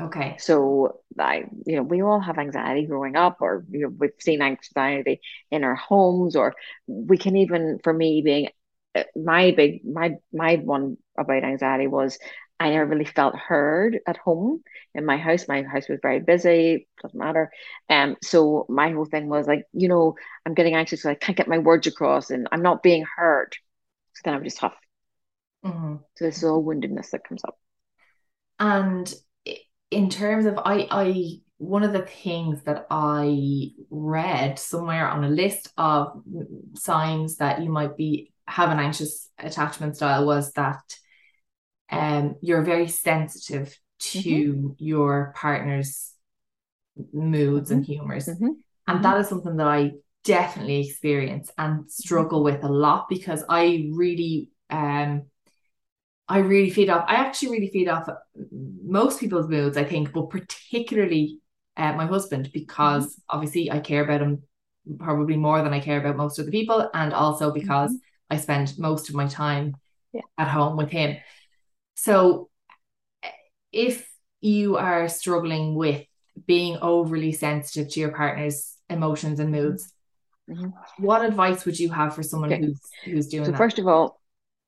[0.00, 0.36] Okay.
[0.38, 4.40] So I, you know, we all have anxiety growing up, or you know, we've seen
[4.40, 6.54] anxiety in our homes, or
[6.86, 8.48] we can even, for me, being
[8.94, 12.18] uh, my big, my my one about anxiety was
[12.58, 14.62] I never really felt heard at home
[14.94, 15.46] in my house.
[15.46, 17.50] My house was very busy, doesn't matter.
[17.90, 20.14] Um, so my whole thing was like, you know,
[20.46, 23.54] I'm getting anxious, so I can't get my words across, and I'm not being heard.
[24.14, 24.76] So then I'm just tough.
[25.64, 25.96] Mm-hmm.
[26.16, 27.58] So this is all woundedness that comes up.
[28.58, 29.12] And
[29.92, 35.28] in terms of I I one of the things that I read somewhere on a
[35.28, 36.22] list of
[36.74, 40.82] signs that you might be have an anxious attachment style was that
[41.90, 44.68] um you're very sensitive to mm-hmm.
[44.78, 46.12] your partner's
[47.12, 47.78] moods mm-hmm.
[47.78, 48.26] and humors.
[48.26, 48.44] Mm-hmm.
[48.44, 49.02] And mm-hmm.
[49.02, 49.92] that is something that I
[50.24, 55.26] definitely experience and struggle with a lot because I really um
[56.32, 58.08] I really feed off I actually really feed off
[58.50, 61.40] most people's moods I think but particularly
[61.76, 63.36] uh, my husband because mm-hmm.
[63.36, 64.42] obviously I care about him
[64.98, 68.34] probably more than I care about most of the people and also because mm-hmm.
[68.34, 69.76] I spend most of my time
[70.14, 70.22] yeah.
[70.38, 71.18] at home with him
[71.94, 72.48] so
[73.70, 74.08] if
[74.40, 76.02] you are struggling with
[76.46, 79.92] being overly sensitive to your partner's emotions and moods
[80.50, 81.04] Mm-hmm.
[81.04, 82.62] What advice would you have for someone okay.
[82.62, 83.58] who's who's doing so that?
[83.58, 84.20] First of all,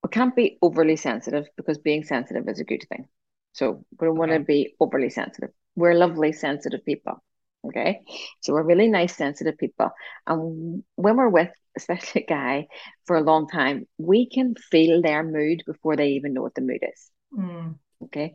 [0.04, 3.08] we can't be overly sensitive because being sensitive is a good thing.
[3.52, 5.50] So we don't want to be overly sensitive.
[5.76, 7.24] We're lovely, sensitive people.
[7.66, 8.02] Okay.
[8.42, 9.90] So we're really nice, sensitive people.
[10.26, 12.66] And when we're with, especially a guy,
[13.06, 16.60] for a long time, we can feel their mood before they even know what the
[16.60, 17.10] mood is.
[17.34, 17.76] Mm.
[18.04, 18.34] Okay.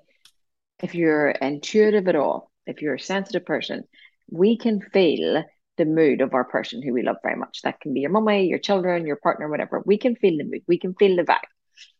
[0.81, 3.83] If you're intuitive at all, if you're a sensitive person,
[4.31, 5.43] we can feel
[5.77, 7.61] the mood of our person who we love very much.
[7.63, 9.83] That can be your mummy, your children, your partner, whatever.
[9.85, 11.37] We can feel the mood, we can feel the vibe.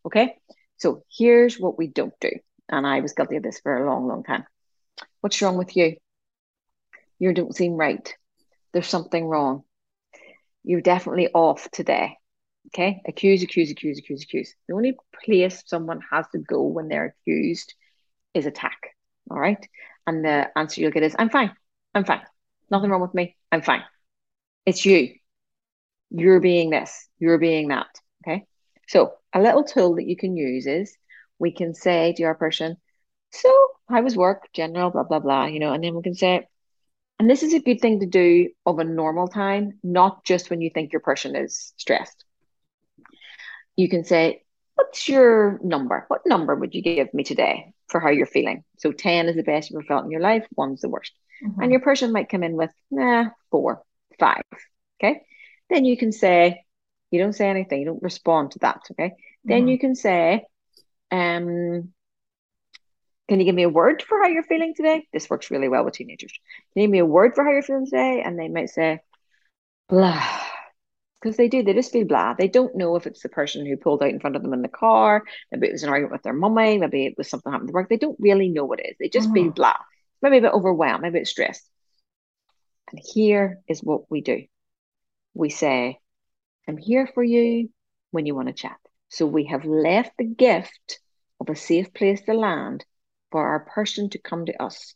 [0.06, 0.36] Okay.
[0.78, 2.32] So here's what we don't do.
[2.70, 4.46] And I was guilty of this for a long, long time.
[5.22, 5.98] What's wrong with you?
[7.18, 8.14] You don't seem right.
[8.72, 9.64] There's something wrong.
[10.64, 12.18] You're definitely off today.
[12.68, 13.02] Okay.
[13.08, 14.54] Accuse, accuse, accuse, accuse, accuse.
[14.68, 17.74] The only place someone has to go when they're accused
[18.34, 18.96] is attack.
[19.30, 19.68] All right.
[20.06, 21.52] And the answer you'll get is, I'm fine.
[21.94, 22.22] I'm fine.
[22.70, 23.36] Nothing wrong with me.
[23.52, 23.84] I'm fine.
[24.66, 25.16] It's you.
[26.12, 27.08] You're being this.
[27.20, 27.88] You're being that.
[28.24, 28.46] Okay.
[28.90, 30.98] So a little tool that you can use is
[31.38, 32.76] we can say to our person,
[33.32, 33.50] so
[33.88, 36.48] how was work, general, blah, blah, blah, you know, and then we can say,
[37.20, 40.60] and this is a good thing to do of a normal time, not just when
[40.60, 42.26] you think your person is stressed.
[43.76, 44.42] You can say,
[44.74, 46.06] what's your number?
[46.08, 48.64] What number would you give me today for how you're feeling?
[48.80, 51.14] So 10 is the best you've ever felt in your life, one's the worst.
[51.46, 51.62] Mm-hmm.
[51.62, 53.84] And your person might come in with, nah, four,
[54.20, 54.42] five.
[55.00, 55.22] Okay.
[55.70, 56.64] Then you can say,
[57.12, 58.82] you don't say anything, you don't respond to that.
[58.92, 59.10] Okay.
[59.10, 59.50] Mm-hmm.
[59.50, 60.46] Then you can say,
[61.12, 61.94] um,
[63.28, 65.08] can you give me a word for how you're feeling today?
[65.14, 66.34] This works really well with teenagers.
[66.74, 68.22] Can you give me a word for how you're feeling today?
[68.26, 69.00] And they might say,
[69.88, 70.24] blah.
[71.22, 72.34] Because they do, they just feel blah.
[72.34, 74.62] They don't know if it's the person who pulled out in front of them in
[74.62, 75.24] the car.
[75.52, 76.78] Maybe it was an argument with their mummy.
[76.78, 77.90] Maybe it was something happened at work.
[77.90, 78.96] They don't really know what it is.
[79.00, 79.44] They just mm-hmm.
[79.44, 79.76] feel blah
[80.22, 81.68] maybe a bit overwhelmed, maybe a bit stressed.
[82.92, 84.44] And here is what we do
[85.36, 86.00] we say,
[86.70, 87.70] I'm here for you
[88.12, 88.78] when you want to chat.
[89.10, 91.00] So we have left the gift
[91.40, 92.86] of a safe place to land
[93.32, 94.94] for our person to come to us.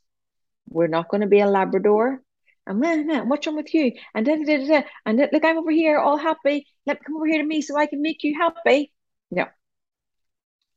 [0.69, 2.21] We're not going to be a Labrador.
[2.67, 3.93] And man, man, what's wrong with you?
[4.13, 6.67] And da, da, da, da, and look, I'm over here all happy.
[6.85, 8.91] Let come over here to me so I can make you happy.
[9.31, 9.47] No.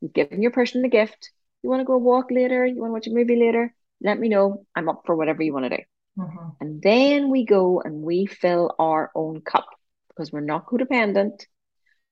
[0.00, 1.30] You've given your person the gift.
[1.62, 2.64] You want to go walk later?
[2.64, 3.74] You want to watch a movie later?
[4.02, 4.64] let me know.
[4.74, 5.82] I'm up for whatever you want to do.
[6.18, 6.48] Mm-hmm.
[6.60, 9.66] And then we go and we fill our own cup
[10.16, 11.44] because we're not codependent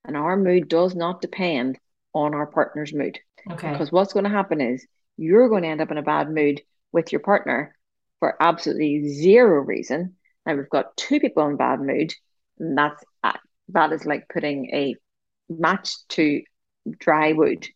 [0.04, 1.78] and our mood does not depend
[2.12, 3.18] on our partner's mood.
[3.50, 3.72] Okay.
[3.72, 4.86] Because what's going to happen is
[5.16, 6.60] you're going to end up in a bad mood
[6.92, 7.74] with your partner
[8.20, 10.14] for absolutely zero reason.
[10.46, 12.12] Now we've got two people in bad mood,
[12.58, 13.02] and that's
[13.70, 14.94] that is like putting a
[15.48, 16.42] match to
[16.98, 17.66] dry wood.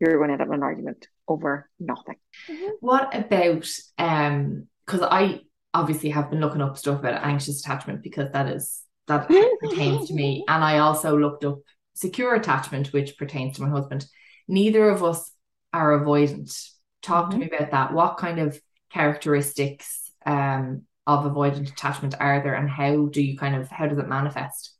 [0.00, 2.16] You're going to end up in an argument over nothing.
[2.48, 2.70] Mm-hmm.
[2.80, 5.40] What about um because I
[5.72, 9.28] obviously have been looking up stuff about anxious attachment because that is that
[9.60, 10.44] pertains to me.
[10.48, 11.58] And I also looked up
[11.94, 14.06] secure attachment, which pertains to my husband.
[14.48, 15.30] Neither of us
[15.72, 16.52] are avoidant.
[17.02, 17.40] Talk mm-hmm.
[17.40, 17.92] to me about that.
[17.92, 23.56] What kind of characteristics um of avoidant attachment are there and how do you kind
[23.56, 24.74] of how does it manifest?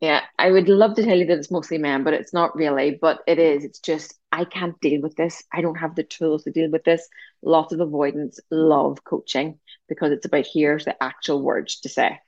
[0.00, 2.98] Yeah, I would love to tell you that it's mostly men, but it's not really.
[3.00, 3.64] But it is.
[3.64, 5.42] It's just I can't deal with this.
[5.52, 7.06] I don't have the tools to deal with this.
[7.42, 8.40] Lots of avoidance.
[8.50, 12.18] Love coaching because it's about here's the actual words to say.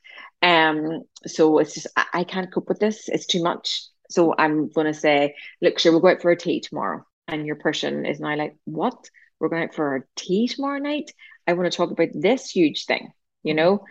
[0.43, 3.09] Um, so it's just I, I can't cope with this.
[3.09, 3.83] It's too much.
[4.11, 7.05] So I'm gonna say, look, sure, we'll go out for a tea tomorrow.
[7.29, 9.09] And your person is now like, what?
[9.39, 11.11] We're going out for a tea tomorrow night.
[11.47, 13.13] I want to talk about this huge thing.
[13.43, 13.85] You know,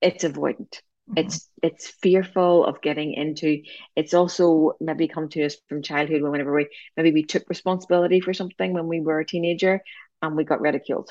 [0.00, 1.26] it's avoidant Mm-hmm.
[1.26, 3.62] It's it's fearful of getting into.
[3.96, 8.20] It's also maybe come to us from childhood when whenever we maybe we took responsibility
[8.20, 9.82] for something when we were a teenager
[10.20, 11.10] and we got ridiculed.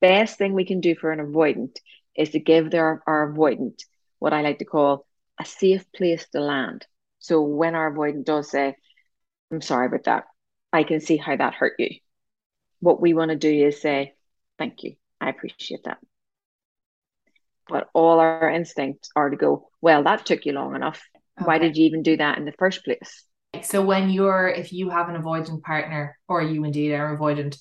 [0.00, 1.76] Best thing we can do for an avoidant
[2.16, 3.82] is to give their our avoidant
[4.18, 5.06] what I like to call
[5.38, 6.86] a safe place to land.
[7.18, 8.76] So when our avoidant does say,
[9.50, 10.24] "I'm sorry about that,"
[10.72, 11.90] I can see how that hurt you.
[12.80, 14.14] What we want to do is say,
[14.58, 15.98] "Thank you, I appreciate that."
[17.70, 21.00] but all our instincts are to go, well, that took you long enough.
[21.38, 21.46] Okay.
[21.46, 23.24] Why did you even do that in the first place?
[23.62, 27.56] So when you're, if you have an avoidant partner, or you indeed are avoidant,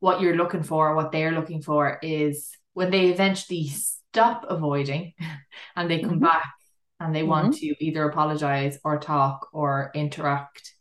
[0.00, 5.14] what you're looking for, what they're looking for is when they eventually stop avoiding
[5.76, 6.22] and they come Mhm.
[6.22, 6.52] back
[7.00, 10.74] and they want to either apologize or talk or interact,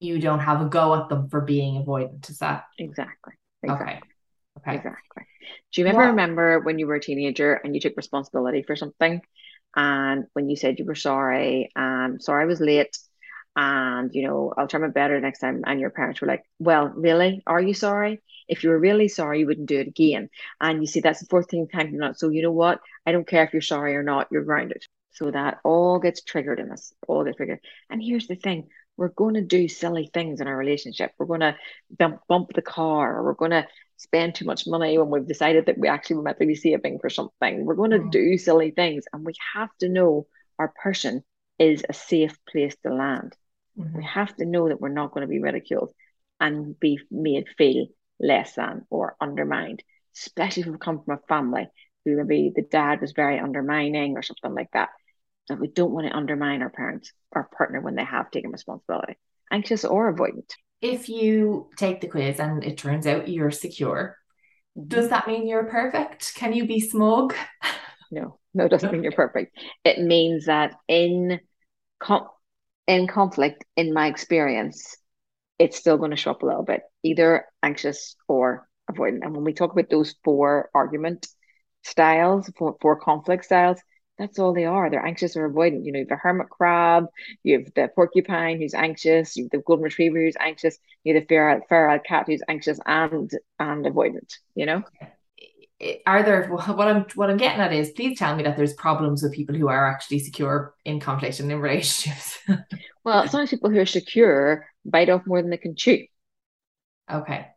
[0.00, 2.28] you don't have a go at them for being avoidant.
[2.30, 3.34] Is that Exactly.
[3.62, 3.86] Exactly.
[3.86, 4.00] okay?
[4.58, 4.76] Okay.
[4.76, 5.22] Exactly.
[5.72, 8.76] Do you ever What- remember when you were a teenager and you took responsibility for
[8.76, 9.20] something?
[9.76, 12.96] And when you said you were sorry, and sorry I was late,
[13.56, 15.62] and you know, I'll try my better next time.
[15.66, 17.42] And your parents were like, Well, really?
[17.46, 18.22] Are you sorry?
[18.48, 20.30] If you were really sorry, you wouldn't do it again.
[20.60, 22.18] And you see, that's the fourth thing time you're not.
[22.18, 22.80] So you know what?
[23.06, 24.82] I don't care if you're sorry or not, you're grounded.
[25.12, 27.60] So that all gets triggered in us, all gets triggered.
[27.90, 31.12] And here's the thing we're going to do silly things in our relationship.
[31.18, 31.56] We're going to
[31.96, 35.66] bump, bump the car, or we're going to spend too much money when we've decided
[35.66, 37.64] that we actually were meant to be saving for something.
[37.64, 38.10] We're going to Mm.
[38.10, 40.26] do silly things, and we have to know
[40.58, 41.22] our person
[41.60, 43.36] is a safe place to land.
[43.78, 43.96] Mhm.
[43.98, 45.92] We have to know that we're not going to be ridiculed
[46.40, 47.86] and be made feel
[48.20, 49.82] less than or undermined,
[50.16, 51.68] especially if we come from a family
[52.04, 54.90] who maybe the dad was very undermining or something like that.
[55.48, 59.16] That we don't want to undermine our parents, or partner when they have taken responsibility,
[59.50, 60.50] anxious or avoidant.
[60.82, 64.16] If you take the quiz and it turns out you're secure,
[64.78, 64.88] mm-hmm.
[64.88, 66.34] does that mean you're perfect?
[66.34, 67.34] Can you be smug?
[68.10, 69.54] No, no, it doesn't mean you're perfect.
[69.84, 71.40] It means that in
[72.00, 72.28] com-
[72.86, 74.96] in conflict, in my experience,
[75.58, 79.20] it's still going to show up a little bit, either anxious or avoidant.
[79.22, 81.26] And when we talk about those four argument
[81.82, 83.78] styles, four, four conflict styles,
[84.18, 84.90] that's all they are.
[84.90, 85.84] They're anxious or avoidant.
[85.84, 87.06] You know, you have the hermit crab,
[87.44, 91.22] you have the porcupine who's anxious, you have the golden retriever who's anxious, you have
[91.22, 94.34] the feral, feral cat who's anxious and and avoidant.
[94.54, 94.82] You know.
[96.06, 99.22] Are there what I'm what I'm getting at is please tell me that there's problems
[99.22, 102.38] with people who are actually secure in conflict and in relationships.
[103.04, 106.06] Well, sometimes people who are secure bite off more than they can chew.
[107.10, 107.54] okay.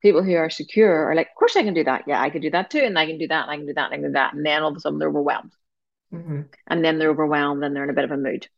[0.00, 2.04] People who are secure are like, of course I can do that.
[2.06, 3.74] Yeah, I can do that too, and I can do that, and I can do
[3.74, 4.32] that, and I can do that.
[4.34, 5.52] And then all of a sudden they're overwhelmed.
[6.10, 8.48] hmm And then they're overwhelmed and they're in a bit of a mood.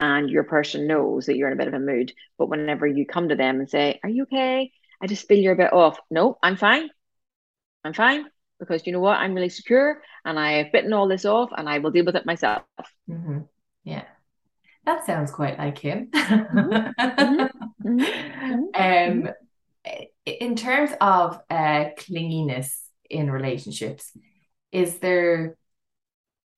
[0.00, 2.12] And your person knows that you're in a bit of a mood.
[2.38, 4.72] But whenever you come to them and say, Are you okay?
[5.02, 5.98] I just feel you're a bit off.
[6.10, 6.90] No, I'm fine.
[7.84, 8.26] I'm fine.
[8.58, 9.18] Because you know what?
[9.18, 12.16] I'm really secure and I have bitten all this off and I will deal with
[12.16, 12.62] it myself.
[13.06, 13.40] hmm
[13.84, 14.04] Yeah.
[14.86, 16.10] That sounds quite like him.
[16.12, 16.92] mhm,
[18.74, 19.28] Um,
[20.24, 22.68] in terms of uh, clinginess
[23.10, 24.16] in relationships,
[24.72, 25.56] is there?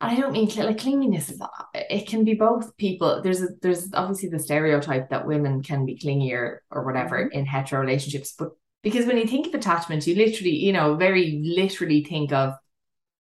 [0.01, 1.31] I don't mean like clinginess.
[1.31, 1.41] Is
[1.75, 3.23] it can be both people.
[3.23, 7.81] There's a, there's obviously the stereotype that women can be clingier or whatever in hetero
[7.81, 8.51] relationships, but
[8.87, 12.55] because when you think of attachment, you literally, you know, very literally think of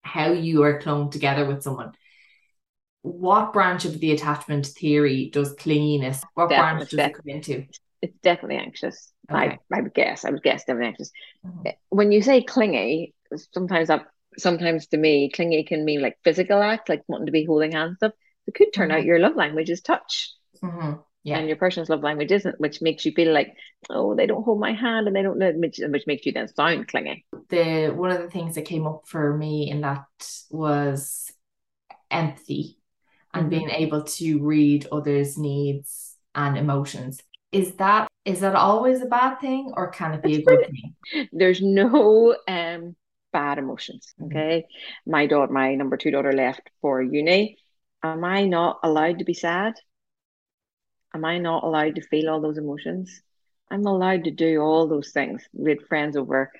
[0.01, 1.93] how you are clung together with someone.
[3.01, 6.21] What branch of the attachment theory does clinginess?
[6.33, 7.65] What branch does it come into?
[8.01, 9.13] It's definitely anxious.
[9.31, 9.57] Okay.
[9.71, 10.25] I, I would guess.
[10.25, 11.11] I would guess definitely anxious.
[11.45, 11.73] Mhm.
[11.87, 13.13] when you say clingy,
[13.53, 14.07] sometimes that
[14.37, 17.91] sometimes to me, clingy can mean like physical act, like wanting to be holding hands
[17.91, 18.11] and stuff.
[18.47, 19.05] It could turn out Mhm.
[19.05, 21.01] your love language is touch, Mhm.
[21.23, 21.37] Yeah.
[21.39, 23.55] and your person's love language isn't, which makes you feel like,
[23.89, 26.47] oh, they don't hold my hand and they don't know, which, which makes you then
[26.53, 27.25] sound clingy.
[27.49, 30.05] the one of the things that came up for me in that
[30.51, 31.31] was
[32.11, 32.77] empathy
[33.33, 33.49] and Mhm.
[33.49, 37.21] being able to read others' needs and emotions.
[37.51, 40.95] Is that is that always a bad thing or can it be a good thing?
[41.33, 42.95] There's no um
[43.31, 44.13] bad emotions.
[44.19, 44.27] Mhm.
[44.27, 44.65] Okay,
[45.05, 47.57] my daughter, my number two daughter, left for uni.
[48.03, 49.73] Am I not allowed to be sad?
[51.13, 53.21] Am I not allowed to feel all those emotions?
[53.69, 55.43] I'm allowed to do all those things.
[55.53, 56.51] We had friends over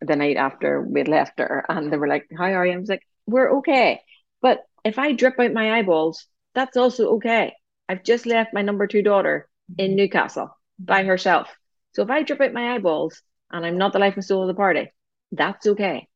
[0.00, 2.72] the night after we'd left her, and they were like, How are you?
[2.72, 4.00] I was like, We're okay.
[4.40, 7.54] But if I drip out my eyeballs, that's also okay.
[7.88, 9.48] I've just left my number two daughter
[9.78, 9.96] in mm-hmm.
[9.96, 11.48] Newcastle by herself.
[11.94, 14.48] So if I drip out my eyeballs and I'm not the life and soul of
[14.48, 14.90] the party,
[15.30, 16.08] that's okay.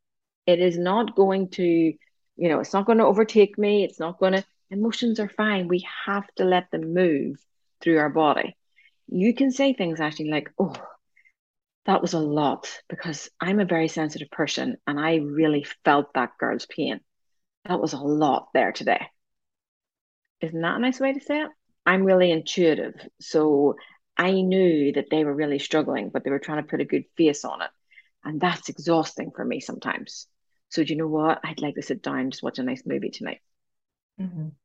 [0.47, 3.85] It is not going to, you know, it's not going to overtake me.
[3.85, 5.69] It's not going to, emotions are fine.
[5.69, 7.37] We have to let them move
[7.81, 8.57] through our body.
[9.09, 10.75] You can say things actually like, oh,
[11.87, 16.33] that was a lot because I'm a very sensitive person and I really felt that
[16.39, 17.01] girl's pain.
[17.67, 19.07] That was a lot there today.
[20.41, 21.51] Isn't that a nice way to say it?
[21.85, 22.95] I'm really intuitive.
[23.21, 23.77] So
[24.17, 27.05] I knew that they were really struggling, but they were trying to put a good
[27.17, 27.71] face on it.
[28.25, 30.27] And that's exhausting for me sometimes.
[30.69, 31.41] So do you know what?
[31.45, 33.41] I'd like to sit down and just watch a nice movie tonight.
[34.19, 34.57] Mhm.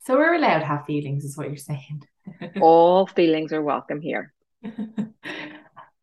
[0.00, 2.02] So we're allowed to have feelings, is what you're saying.
[2.60, 4.32] All feelings are welcome here.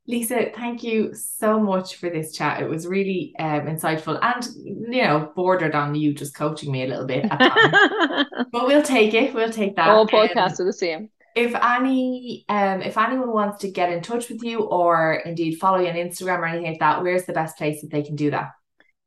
[0.09, 2.61] Lisa, thank you so much for this chat.
[2.61, 4.47] It was really um, insightful and,
[4.93, 7.39] you know, bordered on you just coaching me a little bit at
[8.51, 9.33] but we'll take it.
[9.33, 9.89] We'll take that.
[9.89, 11.09] All Um, podcasts are the same.
[11.35, 15.79] if any um if anyone wants to get in touch with you or indeed follow
[15.79, 18.31] you on Instagram or anything like that, where's the best place that they can do
[18.31, 18.51] that?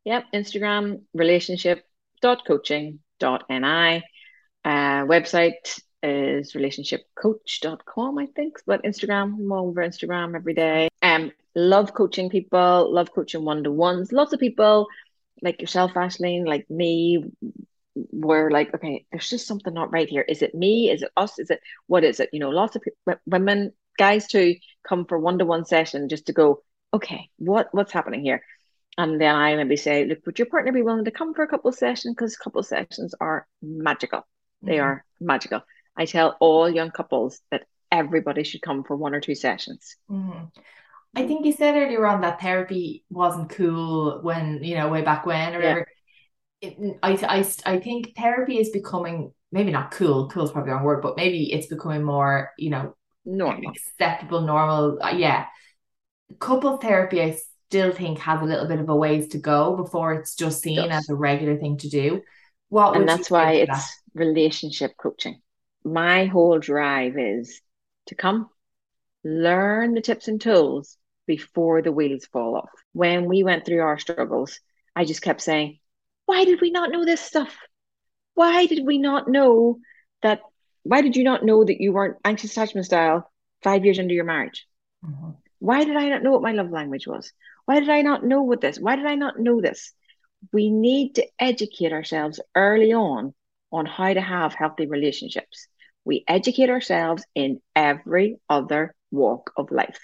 [0.04, 4.02] Yep, Instagram relationship.coaching.ni.
[4.64, 8.58] Uh, website is relationshipcoach.com, I think.
[8.66, 10.88] But Instagram, I'm over Instagram every day.
[11.02, 14.12] Um, love coaching people, love coaching one to ones.
[14.12, 14.88] Lots of people
[15.42, 17.24] like yourself, Ashleen, like me,
[17.94, 20.24] were like, okay, there's just something not right here.
[20.28, 20.90] Is it me?
[20.90, 21.38] Is it us?
[21.38, 22.30] Is it what is it?
[22.32, 24.56] You know, lots of people, women, guys too,
[24.86, 26.62] come for one to one session just to go,
[26.94, 28.42] okay, what what's happening here?
[28.98, 31.48] And then I maybe say, look, would your partner be willing to come for a
[31.48, 32.14] couple of sessions?
[32.14, 34.26] Because couple of sessions are magical.
[34.62, 34.84] They mm-hmm.
[34.84, 35.62] are magical.
[35.96, 39.96] I tell all young couples that everybody should come for one or two sessions.
[40.10, 40.46] Mm-hmm.
[41.16, 45.26] I think you said earlier on that therapy wasn't cool when, you know, way back
[45.26, 45.84] when or yeah.
[46.62, 50.76] It, I, I, I think therapy is becoming maybe not cool, cool is probably the
[50.76, 52.94] wrong word, but maybe it's becoming more, you know,
[53.24, 54.98] normal, acceptable, normal.
[55.02, 55.46] Uh, yeah.
[56.38, 57.38] Couple therapy, I
[57.68, 60.78] still think has a little bit of a ways to go before it's just seen
[60.78, 62.20] it as a regular thing to do.
[62.70, 63.90] What and that's why it's that?
[64.14, 65.40] relationship coaching.
[65.84, 67.60] My whole drive is
[68.06, 68.48] to come
[69.24, 70.96] learn the tips and tools
[71.26, 72.70] before the wheels fall off.
[72.92, 74.58] When we went through our struggles,
[74.96, 75.78] I just kept saying,
[76.26, 77.56] Why did we not know this stuff?
[78.34, 79.78] Why did we not know
[80.22, 80.40] that?
[80.82, 83.30] Why did you not know that you weren't anxious attachment style
[83.62, 84.66] five years into your marriage?
[85.04, 85.30] Mm-hmm.
[85.58, 87.32] Why did I not know what my love language was?
[87.66, 88.78] Why did I not know what this?
[88.78, 89.92] Why did I not know this?
[90.52, 93.34] We need to educate ourselves early on
[93.72, 95.66] on how to have healthy relationships.
[96.04, 100.00] We educate ourselves in every other walk of life.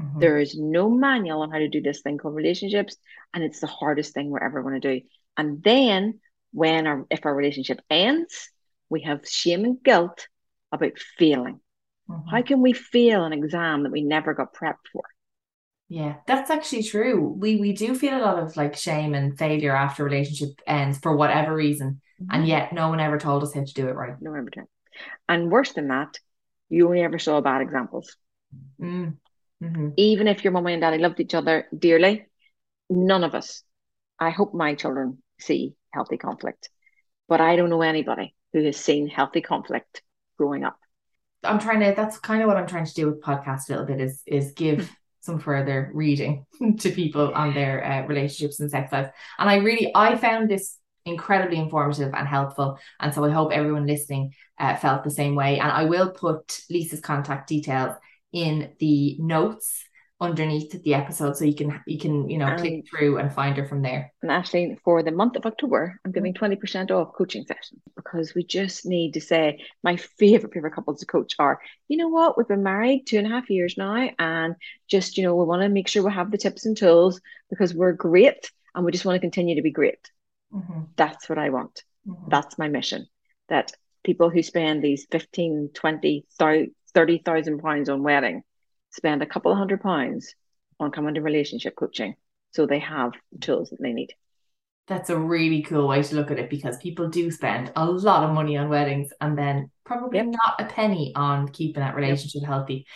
[0.00, 0.20] Mm-hmm.
[0.20, 2.96] There is no manual on how to do this thing called relationships,
[3.32, 5.06] and it's the hardest thing we're ever going to do.
[5.36, 6.20] And then,
[6.52, 8.50] when our if our relationship ends,
[8.90, 10.28] we have shame and guilt
[10.72, 11.60] about failing.
[12.10, 12.28] Mm-hmm.
[12.28, 15.04] How can we fail an exam that we never got prepped for?
[15.88, 17.28] Yeah, that's actually true.
[17.38, 21.16] We we do feel a lot of like shame and failure after relationship ends for
[21.16, 22.34] whatever reason, mm-hmm.
[22.34, 24.20] and yet no one ever told us how to do it right.
[24.20, 24.64] No one ever did.
[25.28, 26.18] And worse than that,
[26.68, 28.16] you only ever saw bad examples.
[28.80, 29.16] Mm.
[29.62, 29.90] Mm-hmm.
[29.96, 32.26] Even if your mum and daddy loved each other dearly,
[32.90, 33.62] none of us.
[34.18, 36.68] I hope my children see healthy conflict,
[37.28, 40.02] but I don't know anybody who has seen healthy conflict
[40.36, 40.78] growing up.
[41.44, 41.94] I'm trying to.
[41.94, 44.00] That's kind of what I'm trying to do with podcast a little bit.
[44.00, 44.90] Is is give
[45.26, 46.46] some further reading
[46.78, 49.10] to people on their uh, relationships and sex lives.
[49.38, 52.78] And I really, I found this incredibly informative and helpful.
[53.00, 55.58] And so I hope everyone listening uh, felt the same way.
[55.58, 57.94] And I will put Lisa's contact details
[58.32, 59.84] in the notes
[60.18, 63.66] underneath the episode so you can you can you know click through and find her
[63.66, 66.90] from there and actually for the month of october i'm giving 20% mm.
[66.90, 71.34] off coaching sessions because we just need to say my favorite favorite couples to coach
[71.38, 74.54] are you know what we've been married two and a half years now and
[74.88, 77.74] just you know we want to make sure we have the tips and tools because
[77.74, 80.10] we're great and we just want to continue to be great
[80.50, 80.80] mm-hmm.
[80.96, 82.30] that's what i want mm-hmm.
[82.30, 83.06] that's my mission
[83.50, 83.70] that
[84.02, 88.42] people who spend these 15 20 30 30,000 pounds on wedding
[88.96, 90.34] spend a couple of hundred pounds
[90.80, 92.14] on coming to relationship coaching
[92.52, 94.14] so they have the tools that they need.
[94.88, 98.22] That's a really cool way to look at it because people do spend a lot
[98.22, 100.26] of money on weddings and then probably yep.
[100.26, 102.48] not a penny on keeping that relationship yep.
[102.48, 102.86] healthy.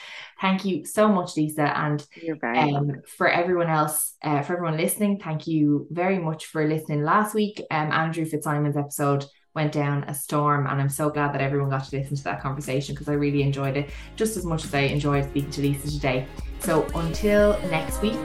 [0.40, 1.76] Thank you so much, Lisa.
[1.76, 2.06] And
[2.44, 7.34] um, for everyone else, uh, for everyone listening, thank you very much for listening last
[7.34, 7.60] week.
[7.72, 9.24] Um, Andrew Fitzsimon's episode
[9.54, 10.66] went down a storm.
[10.66, 13.42] And I'm so glad that everyone got to listen to that conversation because I really
[13.42, 16.26] enjoyed it just as much as I enjoyed speaking to Lisa today.
[16.60, 18.18] So until next week,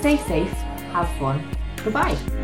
[0.00, 0.52] stay safe,
[0.92, 1.44] have fun.
[1.82, 2.43] Goodbye.